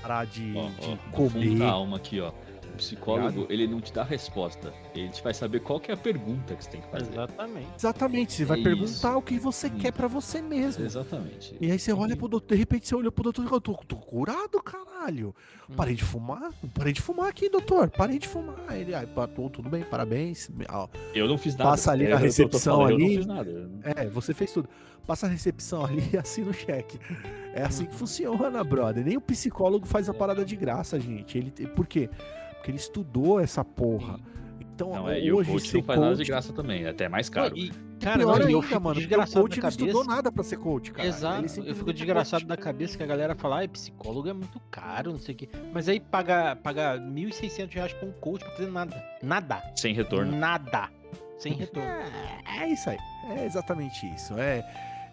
[0.00, 1.58] parar de, ó, de comer.
[1.58, 2.32] Calma aqui, ó
[2.76, 4.72] psicólogo, ele não te dá a resposta.
[4.94, 7.12] Ele te vai saber qual que é a pergunta que você tem que fazer.
[7.12, 7.68] Exatamente.
[7.76, 8.32] Exatamente.
[8.32, 10.84] Você vai é perguntar o que você quer para você mesmo.
[10.84, 11.56] Exatamente.
[11.60, 13.74] E aí você olha pro doutor, de repente você olha pro doutor e fala, tô,
[13.86, 15.34] tô curado, caralho.
[15.68, 15.74] Hum.
[15.76, 16.52] Parei de fumar?
[16.74, 17.90] Parei de fumar aqui, doutor.
[17.90, 18.76] Parei de fumar.
[18.76, 19.06] Ele, aí,
[19.52, 20.50] tudo bem, parabéns.
[21.14, 21.70] Eu não fiz nada.
[21.70, 23.02] Passa ali na recepção falando, ali.
[23.02, 23.70] Eu não fiz nada.
[23.96, 24.68] É, você fez tudo.
[25.06, 26.98] Passa a recepção ali e assina o cheque.
[27.54, 29.04] É assim que funciona, brother.
[29.04, 31.38] Nem o psicólogo faz a parada de graça, gente.
[31.38, 32.10] Ele, por quê?
[32.66, 34.18] Porque ele estudou essa porra.
[34.60, 37.08] Então, não, é, hoje, e o coach não faz nada de graça também, é até
[37.08, 37.56] mais caro.
[37.56, 40.58] E, cara, pior ainda, eu fico mano, desgraçado o coach não estudou nada pra ser
[40.58, 41.08] coach, cara.
[41.08, 42.56] Exato, eu fico desgraçado coach.
[42.58, 45.48] da cabeça que a galera fala, ah, psicólogo é muito caro, não sei o quê.
[45.72, 49.02] Mas aí paga, paga 1.600 reais pra um coach pra fazer nada.
[49.22, 49.62] Nada.
[49.76, 50.36] Sem retorno.
[50.36, 50.90] Nada.
[51.38, 51.88] Sem retorno.
[51.88, 52.98] É, é isso aí.
[53.30, 54.34] É exatamente isso.
[54.36, 54.62] É.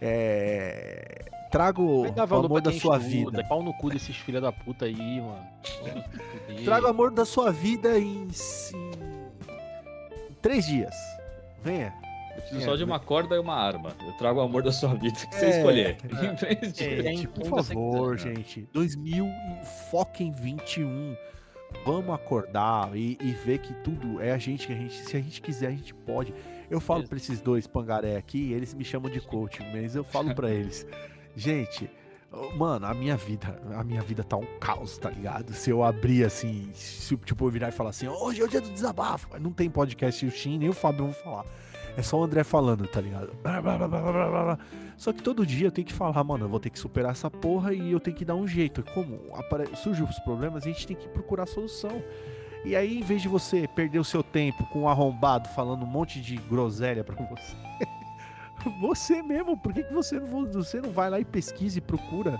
[0.02, 3.44] é Trago o amor da sua estuda, vida.
[3.44, 5.48] Pau no cu desses filha da puta aí, mano.
[6.66, 8.28] Trago o amor da sua vida em, em...
[10.42, 10.96] três dias.
[11.62, 11.94] Venha.
[12.36, 13.92] Eu preciso só de uma corda e uma arma.
[14.04, 15.98] Eu trago o amor da sua vida que é, você escolher.
[16.22, 17.06] É, em três dias.
[17.06, 18.68] É, por favor, gente.
[18.74, 21.16] 2000 e foca em 21.
[21.86, 25.20] Vamos acordar e, e ver que tudo é a gente que a gente, se a
[25.20, 26.34] gente quiser, a gente pode.
[26.68, 30.34] Eu falo para esses dois pangaré aqui, eles me chamam de coach, mas eu falo
[30.34, 30.88] para eles.
[31.36, 31.90] Gente,
[32.56, 35.54] mano, a minha vida, a minha vida tá um caos, tá ligado?
[35.54, 38.62] Se eu abrir assim, se, tipo, eu virar e falar assim, hoje é o dia
[38.62, 41.46] do desabafo, não tem podcast, o Shin nem o Fábio vão falar.
[41.96, 43.32] É só o André falando, tá ligado?
[44.98, 47.30] Só que todo dia eu tenho que falar, mano, eu vou ter que superar essa
[47.30, 48.84] porra e eu tenho que dar um jeito.
[48.94, 49.20] Como
[49.76, 52.02] surgem os problemas, a gente tem que procurar solução.
[52.66, 55.88] E aí, em vez de você perder o seu tempo com um arrombado falando um
[55.88, 57.56] monte de groselha pra você,
[58.80, 62.40] você mesmo, por que, que você, não, você não vai lá e pesquisa e procura?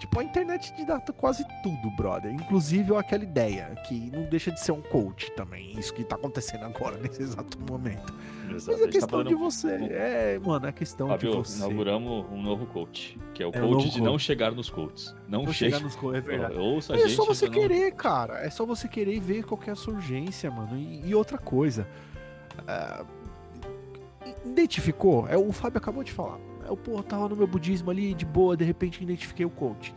[0.00, 2.32] Tipo, a internet te dá quase tudo, brother.
[2.32, 5.78] Inclusive aquela ideia, que não deixa de ser um coach também.
[5.78, 8.10] Isso que tá acontecendo agora, nesse exato momento.
[8.50, 9.68] Exato, Mas é questão tá de você.
[9.68, 11.58] É, mano, é questão Fabio, de você.
[11.58, 14.00] inauguramos um novo coach, que é o é coach de coach.
[14.00, 15.14] não chegar nos coaches.
[15.28, 16.58] Não, não chegar nos coaches, é verdade.
[16.58, 17.96] Ouça é só você querer, não...
[17.96, 18.38] cara.
[18.38, 20.78] É só você querer ver qual é a sua urgência, mano.
[20.78, 21.86] E, e outra coisa.
[22.60, 23.19] Uh,
[24.44, 26.38] identificou, é, o Fábio acabou de falar.
[26.66, 29.92] Eu, pô, tava no meu budismo ali, de boa, de repente identifiquei o coach.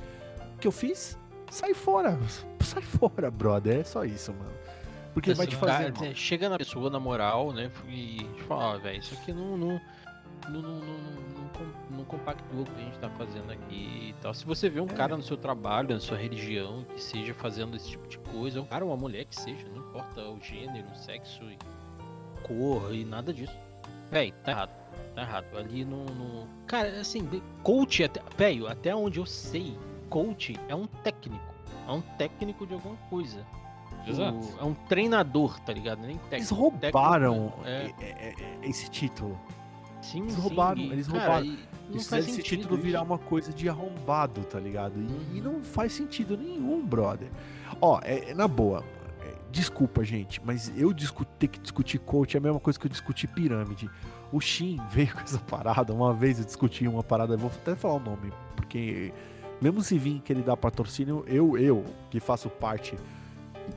[0.56, 1.18] O que eu fiz?
[1.52, 2.18] Sai fora.
[2.62, 3.82] Sai fora, brother.
[3.82, 4.54] É só isso, mano.
[5.14, 5.94] Porque Esse vai te fazer.
[5.94, 7.70] Cara, chega na pessoa, na moral, né?
[7.88, 9.58] E fala, ah, velho, isso aqui não.
[9.58, 9.82] não...
[10.50, 10.98] Não, não, não,
[11.90, 14.34] não, compactua o que a gente tá fazendo aqui e tal.
[14.34, 14.94] Se você vê um é.
[14.94, 18.66] cara no seu trabalho, na sua religião, que seja fazendo esse tipo de coisa, um
[18.66, 21.40] cara uma mulher que seja, não importa o gênero, o sexo,
[22.44, 23.58] cor e nada disso
[24.14, 24.70] Véi, tá errado.
[25.16, 25.58] Tá errado.
[25.58, 26.06] Ali no.
[26.06, 26.48] no...
[26.68, 27.28] Cara, assim,
[27.64, 29.76] coach, até, véio, até onde eu sei,
[30.10, 31.54] coach é um técnico.
[31.88, 33.46] É um técnico de alguma coisa.
[34.08, 34.38] Exato.
[34.38, 36.02] O, é um treinador, tá ligado?
[36.02, 36.36] Nem técnico.
[36.36, 37.94] Eles roubaram técnico, é...
[38.00, 39.40] É, é, é esse título.
[40.02, 41.58] Sim, eles sim, roubaram, eles cara, roubaram.
[41.92, 42.84] Isso faz esse título isso.
[42.84, 45.00] virar uma coisa de arrombado, tá ligado?
[45.00, 45.26] E, uhum.
[45.34, 47.30] e, não faz sentido nenhum, brother.
[47.82, 48.84] Ó, é, na boa,
[49.54, 50.92] Desculpa, gente, mas eu
[51.38, 53.88] ter que discutir coach é a mesma coisa que eu discutir pirâmide.
[54.32, 55.94] O Shin veio com essa parada.
[55.94, 59.14] Uma vez eu discuti uma parada, vou até falar o nome, porque
[59.62, 62.98] mesmo se vir que ele dá patrocínio, eu, eu, que faço parte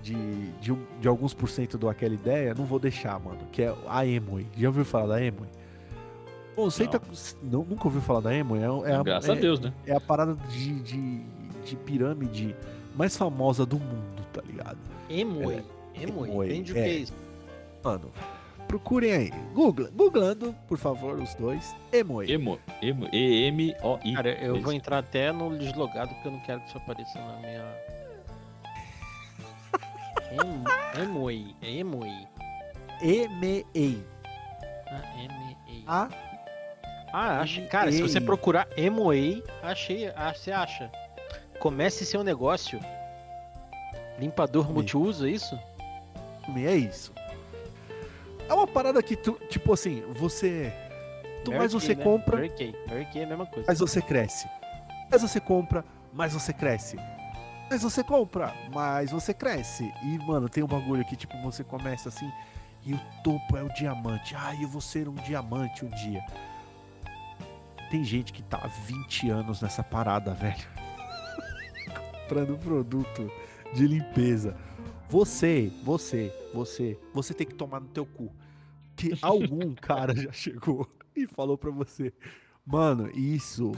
[0.03, 0.15] de,
[0.53, 3.41] de, de alguns por cento do aquela ideia, não vou deixar, mano.
[3.53, 4.47] Que é a Emoi.
[4.57, 5.49] Já ouviu falar da Emoi?
[6.57, 6.99] Bom, você tá,
[7.43, 8.61] não, nunca ouviu falar da Emoi?
[8.61, 9.75] É, é Graças a, é, a Deus, né?
[9.87, 11.23] É a parada de, de,
[11.67, 12.57] de pirâmide
[12.97, 14.96] mais famosa do mundo, tá ligado?
[15.09, 15.65] Emoi.
[15.95, 16.49] É, Emoi.
[16.49, 17.15] Vende o que é isso?
[17.83, 18.11] Mano,
[18.67, 19.31] procurem aí.
[19.55, 21.75] Google, googlando, por favor, os dois.
[21.93, 22.31] Emoi.
[22.31, 24.15] Emo, emo, E-M-O-I.
[24.15, 27.37] Cara, eu vou entrar até no deslogado porque eu não quero que isso apareça na
[27.39, 27.75] minha.
[31.01, 31.55] Emoi.
[31.63, 32.13] Emoi.
[33.03, 34.03] E-M-E.
[34.89, 35.85] Ah, M-E.
[35.87, 36.09] A.
[37.13, 37.67] Ah, achei.
[37.67, 40.09] Cara, se você procurar Emoei, achei.
[40.17, 40.91] Ah, você acha.
[41.59, 42.81] Comece seu negócio.
[44.19, 45.59] Limpador multiuso, é isso?
[46.57, 47.13] É isso.
[48.49, 50.73] É uma parada que tu, tipo assim, você.
[51.45, 52.03] Tu mais você né?
[52.03, 52.37] compra.
[52.37, 52.75] Mary Kay.
[52.89, 53.67] Mary Kay é a mesma coisa.
[53.67, 54.49] Mais você cresce.
[55.11, 56.97] Mais você compra, mais você cresce.
[57.69, 59.93] Mais você compra, mais você cresce.
[60.03, 62.31] E, mano, tem um bagulho que, tipo, você começa assim.
[62.85, 64.35] E o topo é o diamante.
[64.37, 66.25] Ai, eu vou ser um diamante um dia.
[67.91, 70.57] Tem gente que tá há 20 anos nessa parada, velho.
[72.23, 73.31] Comprando produto
[73.75, 74.57] de limpeza.
[75.09, 78.33] Você, você, você, você tem que tomar no teu cu.
[78.97, 82.13] Que algum cara já chegou e falou pra você,
[82.65, 83.73] mano, isso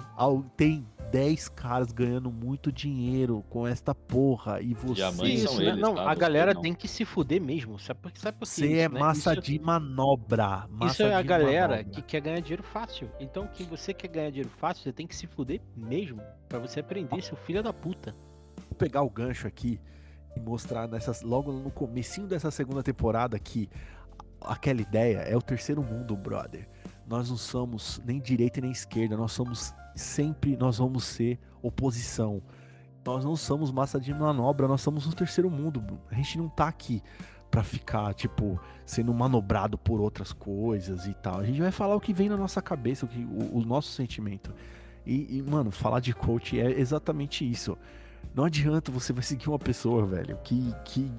[0.57, 5.03] tem 10 caras ganhando muito dinheiro com esta porra e você.
[5.27, 5.67] Isso, né?
[5.67, 6.11] eles, não, tá?
[6.11, 6.63] a galera não.
[6.63, 7.79] tem que se fuder mesmo.
[7.79, 8.99] Sabe por, sabe por Você isso, é né?
[8.99, 10.67] massa isso, de manobra.
[10.71, 11.93] Massa isso é a galera manobra.
[11.93, 13.11] que quer ganhar dinheiro fácil.
[13.21, 16.23] Então, que você quer ganhar dinheiro fácil, você tem que se fuder mesmo.
[16.49, 18.15] para você aprender, seu filho da puta.
[18.79, 19.81] Pegar o gancho aqui
[20.37, 23.69] e mostrar nessas, logo no comecinho dessa segunda temporada que
[24.41, 26.69] aquela ideia é o terceiro mundo, brother.
[27.07, 32.43] Nós não somos nem direita nem esquerda, nós somos sempre, nós vamos ser oposição.
[33.05, 35.83] Nós não somos massa de manobra, nós somos o terceiro mundo.
[36.11, 37.03] A gente não tá aqui
[37.51, 41.41] para ficar, tipo, sendo manobrado por outras coisas e tal.
[41.41, 43.93] A gente vai falar o que vem na nossa cabeça, o, que, o, o nosso
[43.93, 44.55] sentimento.
[45.07, 47.79] E, e, mano, falar de coach é exatamente isso.
[48.35, 51.11] Não adianta você vai seguir uma pessoa, velho, que, que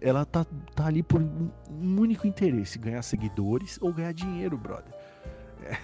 [0.00, 4.94] ela tá, tá ali por um, único interesse, ganhar seguidores ou ganhar dinheiro, brother.
[5.62, 5.76] É,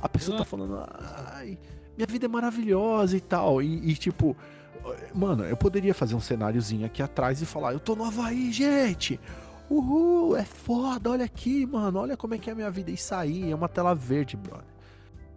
[0.00, 0.78] a pessoa tá falando,
[1.32, 1.58] ai,
[1.96, 3.60] minha vida é maravilhosa e tal.
[3.60, 4.36] E, e, tipo,
[5.14, 9.18] mano, eu poderia fazer um cenáriozinho aqui atrás e falar, eu tô no Havaí, gente!
[9.68, 12.90] Uhul, é foda, olha aqui, mano, olha como é que é a minha vida.
[12.90, 14.64] E sair, é uma tela verde, brother.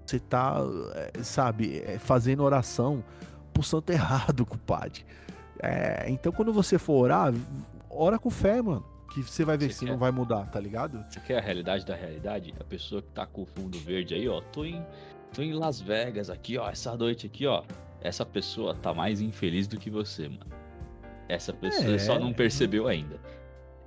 [0.06, 0.58] Você tá,
[0.94, 3.04] é, sabe, é, fazendo oração
[3.60, 5.06] pro santo errado, compadre.
[5.62, 7.34] É, então quando você for orar,
[7.90, 8.86] ora com fé, mano.
[9.14, 11.04] Que você vai ver se não vai mudar, tá ligado?
[11.10, 12.54] Você quer a realidade da realidade?
[12.60, 14.86] A pessoa que tá com o fundo verde aí, ó, tô em,
[15.34, 17.64] tô em Las Vegas aqui, ó, essa noite aqui, ó.
[18.02, 20.46] Essa pessoa tá mais infeliz do que você, mano.
[21.28, 21.98] Essa pessoa é...
[21.98, 23.20] só não percebeu ainda.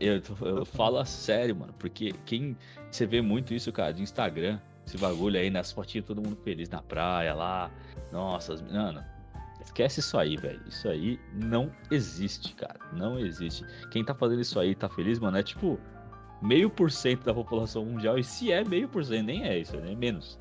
[0.01, 2.57] Eu, eu falo sério, mano, porque quem.
[2.91, 6.69] Você vê muito isso, cara, de Instagram, esse bagulho aí nas fotinhas, todo mundo feliz
[6.69, 7.71] na praia lá.
[8.11, 9.05] Nossa, mano,
[9.65, 10.61] Esquece isso aí, velho.
[10.69, 12.79] Isso aí não existe, cara.
[12.93, 13.65] Não existe.
[13.91, 15.79] Quem tá fazendo isso aí tá feliz, mano, é tipo
[16.41, 18.19] meio por cento da população mundial.
[18.19, 20.39] E se é meio por cento, nem é isso, nem menos.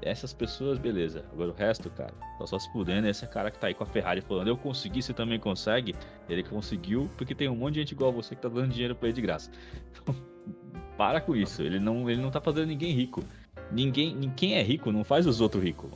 [0.00, 1.24] Essas pessoas, beleza.
[1.32, 3.06] Agora o resto, cara, tá só se pudendo.
[3.06, 5.94] Esse cara que tá aí com a Ferrari falando, eu consegui, você também consegue.
[6.28, 8.94] Ele conseguiu, porque tem um monte de gente igual a você que tá dando dinheiro
[8.94, 9.50] pra ele de graça.
[9.90, 10.14] Então,
[10.96, 11.62] para com isso.
[11.62, 13.22] Ele não, ele não tá fazendo ninguém rico.
[13.70, 15.90] Ninguém, quem é rico não faz os outros ricos.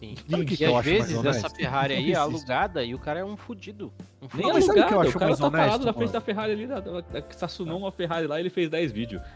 [0.00, 0.14] Sim.
[0.28, 3.24] Sabe que e que às vezes essa Ferrari aí é alugada e o cara é
[3.24, 3.92] um fudido.
[4.22, 4.50] Um fudido.
[4.50, 6.66] Nem alugado, que eu acho o cara tá honesto, parado na frente da Ferrari ali,
[6.66, 9.22] da, da, da, estacionou uma Ferrari lá e ele fez 10 vídeos.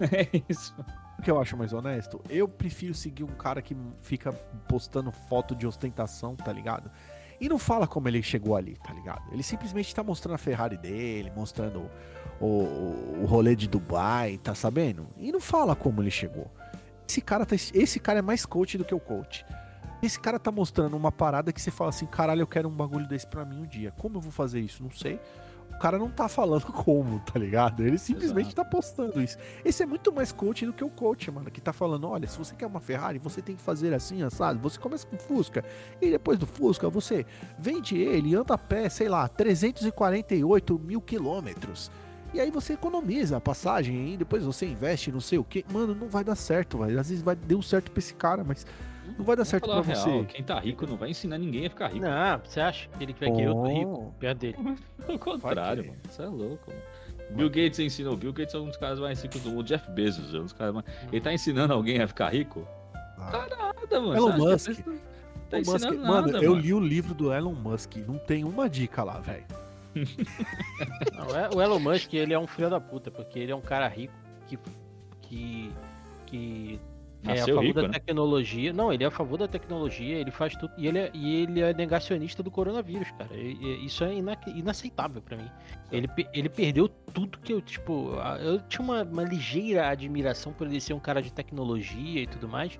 [0.00, 0.72] É isso.
[1.18, 2.20] O que eu acho mais honesto?
[2.30, 4.32] Eu prefiro seguir um cara que fica
[4.68, 6.88] postando foto de ostentação, tá ligado?
[7.40, 9.22] E não fala como ele chegou ali, tá ligado?
[9.32, 11.90] Ele simplesmente tá mostrando a Ferrari dele, mostrando
[12.40, 15.08] o, o, o rolê de Dubai, tá sabendo?
[15.16, 16.48] E não fala como ele chegou.
[17.08, 19.44] Esse cara, tá, esse cara é mais coach do que o coach.
[20.02, 23.06] Esse cara tá mostrando uma parada que você fala assim, caralho, eu quero um bagulho
[23.08, 23.92] desse pra mim um dia.
[23.98, 24.82] Como eu vou fazer isso?
[24.82, 25.20] Não sei.
[25.74, 27.84] O cara não tá falando como, tá ligado?
[27.84, 28.56] Ele simplesmente Exato.
[28.56, 29.36] tá postando isso.
[29.64, 32.38] Esse é muito mais coach do que o coach, mano, que tá falando, olha, se
[32.38, 34.58] você quer uma Ferrari, você tem que fazer assim, assado.
[34.60, 35.64] Você começa com Fusca,
[36.00, 37.26] e depois do Fusca, você
[37.58, 41.90] vende ele, anda a pé, sei lá, 348 mil quilômetros.
[42.34, 45.64] E aí você economiza a passagem, e depois você investe não sei o que.
[45.72, 46.98] Mano, não vai dar certo, velho.
[46.98, 48.66] Às vezes vai deu certo pra esse cara, mas
[49.18, 50.24] não vai dar certo pra real, você.
[50.26, 52.06] Quem tá rico não vai ensinar ninguém a ficar rico.
[52.06, 54.56] Não, você acha que ele vai querer outro rico perto dele?
[55.04, 55.98] Pelo contrário, mano.
[56.08, 56.82] Você é louco, mano.
[57.30, 58.16] Bill Gates ensinou.
[58.16, 59.64] Bill Gates é um dos caras mais ricos do mundo.
[59.64, 60.86] Jeff Bezos é um dos caras mais.
[61.10, 62.66] Ele tá ensinando alguém a ficar rico?
[63.18, 63.30] Ah.
[63.30, 64.16] Tá nada, mano.
[64.16, 64.80] Elon Musk.
[65.50, 65.80] Tá Musk.
[65.80, 67.96] Nada, mano, eu li o livro do Elon Musk.
[68.06, 69.44] Não tem uma dica lá, velho.
[71.54, 74.14] o Elon Musk, ele é um filho da puta, porque ele é um cara rico
[74.46, 74.58] que,
[75.20, 75.72] que,
[76.24, 76.80] que
[77.24, 77.94] é a favor rico, da né?
[77.94, 78.72] tecnologia.
[78.72, 80.72] Não, ele é a favor da tecnologia, ele faz tudo.
[80.78, 83.34] E ele é, e ele é negacionista do coronavírus, cara.
[83.34, 85.50] E, e, isso é ina, inaceitável para mim.
[85.90, 88.12] Ele, ele perdeu tudo que eu, tipo.
[88.40, 92.48] Eu tinha uma, uma ligeira admiração por ele ser um cara de tecnologia e tudo
[92.48, 92.78] mais.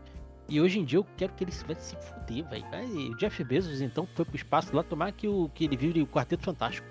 [0.48, 2.64] E hoje em dia eu quero que ele vai se fuder, velho.
[3.10, 6.06] O Jeff Bezos, então, foi pro espaço lá tomar que, o, que ele vive o
[6.06, 6.86] Quarteto Fantástico.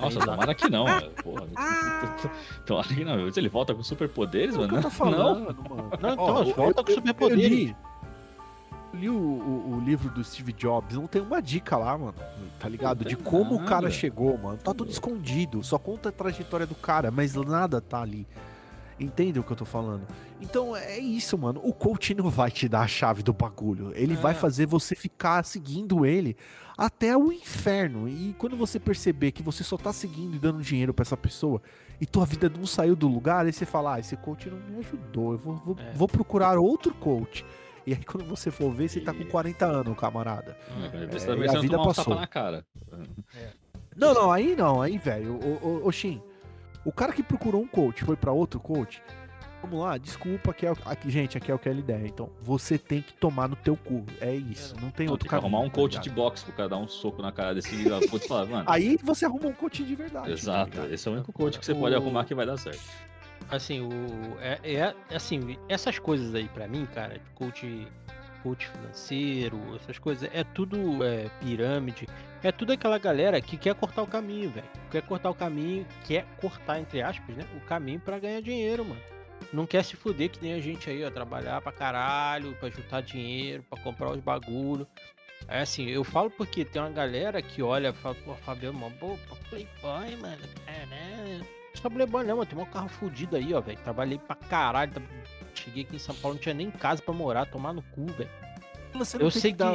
[0.00, 0.84] Nossa, tomara que não,
[1.22, 1.46] Porra,
[2.66, 3.32] tomara que não.
[3.32, 4.76] Se ele volta com superpoderes, mano.
[4.76, 5.90] Eu tô falando, não, mano.
[6.00, 7.70] Não, então, volta eu, com superpoderes.
[7.70, 7.90] Eu
[8.98, 12.14] li o, o, o, livro do Steve Jobs, não tem uma dica lá, mano.
[12.58, 13.04] Tá ligado?
[13.04, 13.64] De como nada.
[13.64, 14.58] o cara chegou, mano.
[14.58, 15.62] Tá tudo escondido.
[15.62, 18.26] Só conta a trajetória do cara, mas nada tá ali.
[18.98, 20.02] Entende o que eu tô falando?
[20.40, 21.60] Então é isso, mano.
[21.64, 23.92] O coach não vai te dar a chave do bagulho.
[23.94, 24.16] Ele é.
[24.16, 26.36] vai fazer você ficar seguindo ele
[26.80, 28.08] até o inferno.
[28.08, 31.60] E quando você perceber que você só tá seguindo e dando dinheiro para essa pessoa
[32.00, 34.78] e tua vida não saiu do lugar, aí você fala: ah, esse coach não me
[34.78, 35.32] ajudou.
[35.32, 35.92] Eu vou, vou, é.
[35.92, 37.44] vou procurar outro coach.
[37.86, 40.56] E aí quando você for ver, você tá com 40 anos, camarada.
[40.94, 42.14] É, você tá é, a vida passou.
[42.14, 42.64] na cara.
[43.34, 43.50] É.
[43.94, 45.34] Não, não, aí não, aí, velho.
[45.34, 46.22] O, o, o Shin,
[46.82, 49.02] o cara que procurou um coach foi para outro coach.
[49.62, 52.06] Vamos lá, desculpa, aqui é, aqui, gente, aqui é o que é a ideia.
[52.06, 54.04] Então, você tem que tomar no teu cu.
[54.20, 55.42] É isso, não tem não, outro cara.
[55.42, 57.70] Arrumar um coach tá de boxe pro cara dar um soco na cara desse
[58.08, 58.64] coach falar, mano.
[58.66, 60.30] Aí você arruma um coach de verdade.
[60.32, 61.76] Exato, tá esse é o único coach que você o...
[61.76, 62.80] pode arrumar que vai dar certo.
[63.50, 67.86] Assim, o é, é assim, essas coisas aí para mim, cara, coach
[68.42, 72.08] coach financeiro, essas coisas, é tudo é, pirâmide,
[72.42, 74.66] é tudo aquela galera que quer cortar o caminho, velho.
[74.90, 77.44] Quer cortar o caminho, quer cortar, entre aspas, né?
[77.56, 79.00] O caminho para ganhar dinheiro, mano.
[79.52, 83.00] Não quer se fuder que nem a gente aí, ó, trabalhar pra caralho, pra juntar
[83.00, 84.86] dinheiro, pra comprar os bagulho.
[85.48, 88.94] É assim, eu falo porque tem uma galera que olha e fala, pô, Fabiano, mano,
[88.98, 89.16] pô,
[89.48, 90.42] playboy, mano?
[90.66, 93.78] Não é playboy não, mano, tem um carro fudido aí, ó, velho.
[93.78, 94.92] Trabalhei pra caralho,
[95.54, 98.30] cheguei aqui em São Paulo, não tinha nem casa pra morar, tomar no cu, velho.
[99.18, 99.58] Eu sei que.
[99.58, 99.74] Dar,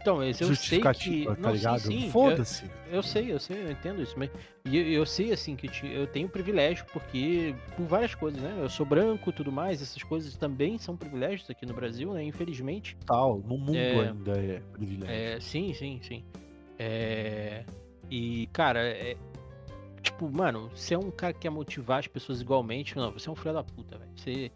[0.00, 1.24] então, eu sei que.
[1.26, 2.10] Tá não, ligado?
[2.10, 2.64] Foda-se.
[2.64, 4.14] Eu, eu, sei, eu sei, eu entendo isso.
[4.18, 4.30] Mas
[4.64, 7.54] eu, eu sei, assim, que eu tenho privilégio, porque.
[7.76, 8.58] Por várias coisas, né?
[8.60, 12.22] Eu sou branco e tudo mais, essas coisas também são privilégios aqui no Brasil, né?
[12.24, 12.96] Infelizmente.
[13.06, 15.14] Tal, no mundo é, ainda é privilégio.
[15.14, 16.24] É, sim, sim, sim.
[16.78, 17.64] É,
[18.10, 19.16] e, cara, é,
[20.00, 23.32] tipo, mano, você é um cara que quer motivar as pessoas igualmente, não, você é
[23.32, 24.10] um filho da puta, velho.
[24.16, 24.50] Você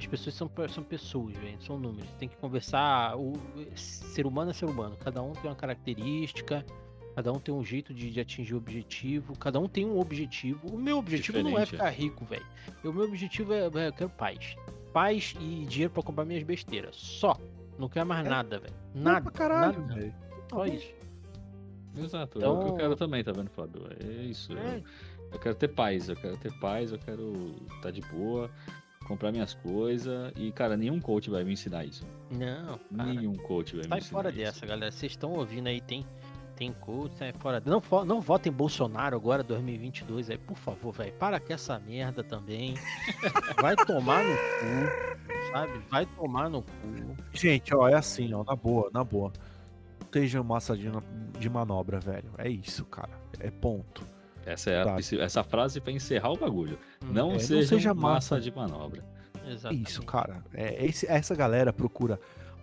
[0.00, 2.10] as pessoas são, são pessoas, gente, são números.
[2.18, 3.16] Tem que conversar.
[3.18, 3.34] O
[3.76, 4.96] ser humano é ser humano.
[4.96, 6.64] Cada um tem uma característica,
[7.14, 10.68] cada um tem um jeito de, de atingir o objetivo, cada um tem um objetivo.
[10.68, 12.46] O meu objetivo Diferente, não é ficar rico, velho.
[12.82, 14.56] O meu objetivo é, é, eu quero paz.
[14.92, 16.96] Paz e dinheiro para comprar minhas besteiras.
[16.96, 17.36] Só.
[17.78, 18.74] Não quero mais é, nada, velho.
[18.94, 19.30] Nada.
[19.30, 20.14] Pra caralho, velho.
[20.48, 20.94] Só isso.
[21.96, 22.50] Exato, então...
[22.50, 23.82] é o que eu então quero também, tá vendo, Fábio?
[24.00, 24.56] É isso.
[24.56, 24.76] É.
[24.76, 24.84] Eu,
[25.32, 28.50] eu quero ter paz, eu quero ter paz, eu quero estar tá de boa
[29.10, 30.32] comprar minhas coisas.
[30.36, 32.06] E, cara, nenhum coach vai me ensinar isso.
[32.30, 32.78] Não.
[32.96, 34.00] Cara, nenhum coach vai me ensinar.
[34.00, 34.38] Sai fora isso.
[34.38, 34.92] dessa, galera.
[34.92, 36.06] Vocês estão ouvindo aí, tem.
[36.54, 37.60] Tem coach, sai fora.
[37.64, 40.30] Não, não votem Bolsonaro agora, 2022.
[40.30, 41.12] Aí, por favor, velho.
[41.14, 42.74] Para com essa merda também.
[43.60, 45.50] Vai tomar no cu.
[45.50, 45.78] Sabe?
[45.90, 47.16] Vai tomar no cu.
[47.32, 48.44] Gente, ó, é assim, ó.
[48.44, 49.32] Na boa, na boa.
[50.02, 50.90] Esteja massa de,
[51.38, 52.30] de manobra, velho.
[52.36, 53.18] É isso, cara.
[53.38, 54.04] É ponto.
[54.44, 56.78] Essa é a, essa frase para encerrar o bagulho.
[57.04, 59.04] Hum, não, é, seja não seja massa, massa de manobra.
[59.46, 59.90] Exatamente.
[59.90, 60.42] Isso, cara.
[60.54, 62.20] É, esse, essa galera procura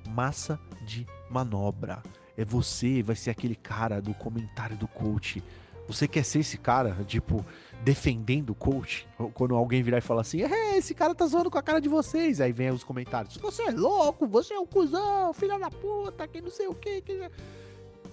[0.07, 2.01] massa de manobra.
[2.35, 5.43] É você, vai ser aquele cara do comentário do coach.
[5.87, 7.45] Você quer ser esse cara, tipo,
[7.81, 9.07] defendendo o coach?
[9.33, 11.87] Quando alguém virar e falar assim, é, esse cara tá zoando com a cara de
[11.87, 12.41] vocês.
[12.41, 16.41] Aí vem os comentários, você é louco, você é um cuzão, filha da puta, que
[16.41, 17.01] não sei o que.
[17.01, 17.31] que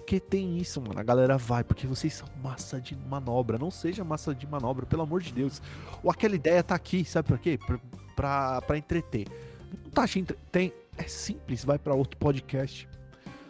[0.05, 0.99] porque tem isso, mano.
[0.99, 3.57] A galera vai, porque vocês são massa de manobra.
[3.57, 5.59] Não seja massa de manobra, pelo amor de Deus.
[6.03, 7.57] Ou aquela ideia tá aqui, sabe por quê?
[7.57, 7.79] Pra,
[8.15, 9.27] pra, pra entreter.
[9.83, 10.37] Não tá entre...
[10.51, 10.71] Tem.
[10.95, 12.87] É simples, vai para outro podcast.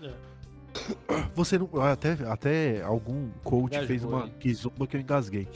[0.01, 0.13] É.
[1.35, 1.69] Você não.
[1.81, 5.47] Até, até algum coach fez uma kizumba que eu engasguei.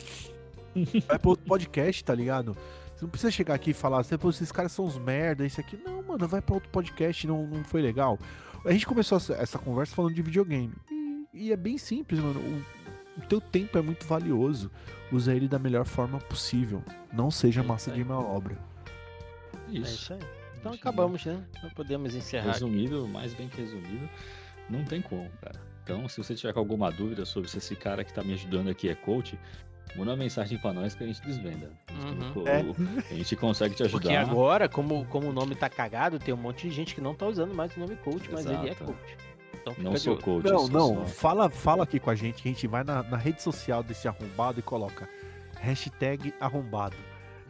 [1.08, 2.58] vai pra outro podcast, tá ligado?
[2.94, 5.82] Você não precisa chegar aqui e falar esses caras são uns merda, isso aqui.
[5.84, 8.20] Não, mano, vai pra outro podcast, não, não foi legal.
[8.66, 10.74] A gente começou essa conversa falando de videogame.
[10.92, 12.40] E, e é bem simples, mano.
[12.40, 14.72] O, o, teu tempo é muito valioso.
[15.12, 16.84] Usa ele da melhor forma possível.
[17.12, 18.58] Não seja massa de manobra.
[19.70, 19.78] Isso.
[19.78, 20.20] É isso aí.
[20.60, 21.42] Então acabamos, né?
[21.64, 22.52] Não podemos encerrar.
[22.52, 23.10] Resumido, aqui.
[23.12, 24.10] mais bem que resumido,
[24.70, 25.60] não tem como, cara.
[25.84, 28.70] Então, se você tiver com alguma dúvida sobre se esse cara que tá me ajudando
[28.70, 29.40] aqui é coach,
[29.96, 31.72] Manda uma mensagem pra nós que a gente desvenda.
[31.92, 32.48] Uhum.
[32.48, 33.12] É.
[33.12, 34.02] A gente consegue te ajudar.
[34.02, 37.16] Porque agora, como, como o nome tá cagado, tem um monte de gente que não
[37.16, 38.66] tá usando mais o nome coach, mas Exato.
[38.66, 39.18] ele é coach.
[39.62, 40.46] Então, não sou coach.
[40.46, 40.96] Não, não.
[40.96, 41.06] Só...
[41.06, 44.08] Fala, fala aqui com a gente que a gente vai na, na rede social desse
[44.08, 45.10] arrombado e coloca
[45.60, 46.96] hashtag arrombado.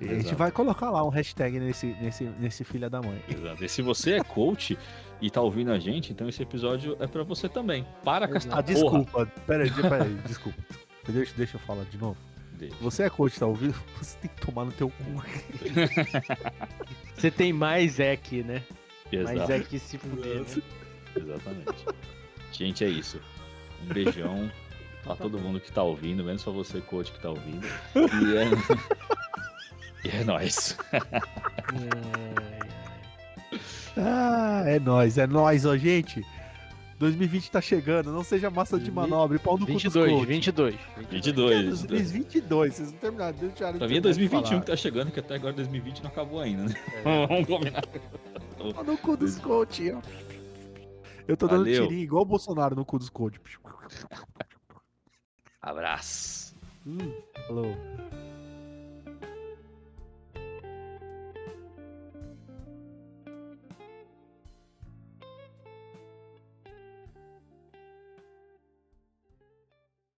[0.01, 3.21] E a gente vai colocar lá um hashtag nesse, nesse, nesse filha da mãe.
[3.27, 3.63] Exato.
[3.63, 4.77] E se você é coach
[5.21, 7.85] e tá ouvindo a gente, então esse episódio é para você também.
[8.03, 9.25] Para com essa ah, desculpa.
[9.45, 10.57] Peraí, peraí, desculpa.
[11.07, 12.17] Deixa, deixa eu falar de novo.
[12.59, 12.75] Deixa.
[12.81, 13.73] Você é coach, tá ouvindo?
[13.97, 15.23] Você tem que tomar no teu cu.
[17.15, 18.61] você tem mais é que, né?
[19.09, 19.37] Exato.
[19.37, 20.41] Mais é que se fuder.
[20.41, 20.61] Né?
[21.15, 21.85] Exatamente.
[22.51, 23.21] Gente, é isso.
[23.81, 24.51] Um beijão
[25.03, 27.65] pra todo mundo que tá ouvindo, menos só você, coach, que tá ouvindo.
[27.95, 28.49] E é,
[30.03, 30.77] e é nóis.
[33.95, 36.25] ah, é nóis, é nóis, ó, gente.
[36.99, 41.83] 2020 tá chegando, não seja massa de manobra e pau no 22, cu 22, 22.
[41.83, 45.53] 2022, vocês não terminaram, deixaram Pra mim é 2021 que tá chegando, que até agora
[45.53, 46.75] 2020 não acabou ainda, né?
[47.05, 47.25] É.
[47.27, 47.83] Vamos combinar.
[48.75, 50.01] Pau no cu dos coach, ó.
[51.25, 51.87] Eu tô dando Valeu.
[51.87, 53.39] tirinho igual o Bolsonaro no cu dos coach.
[55.61, 56.53] Abraço.
[56.85, 57.13] Hum,
[57.47, 57.77] falou.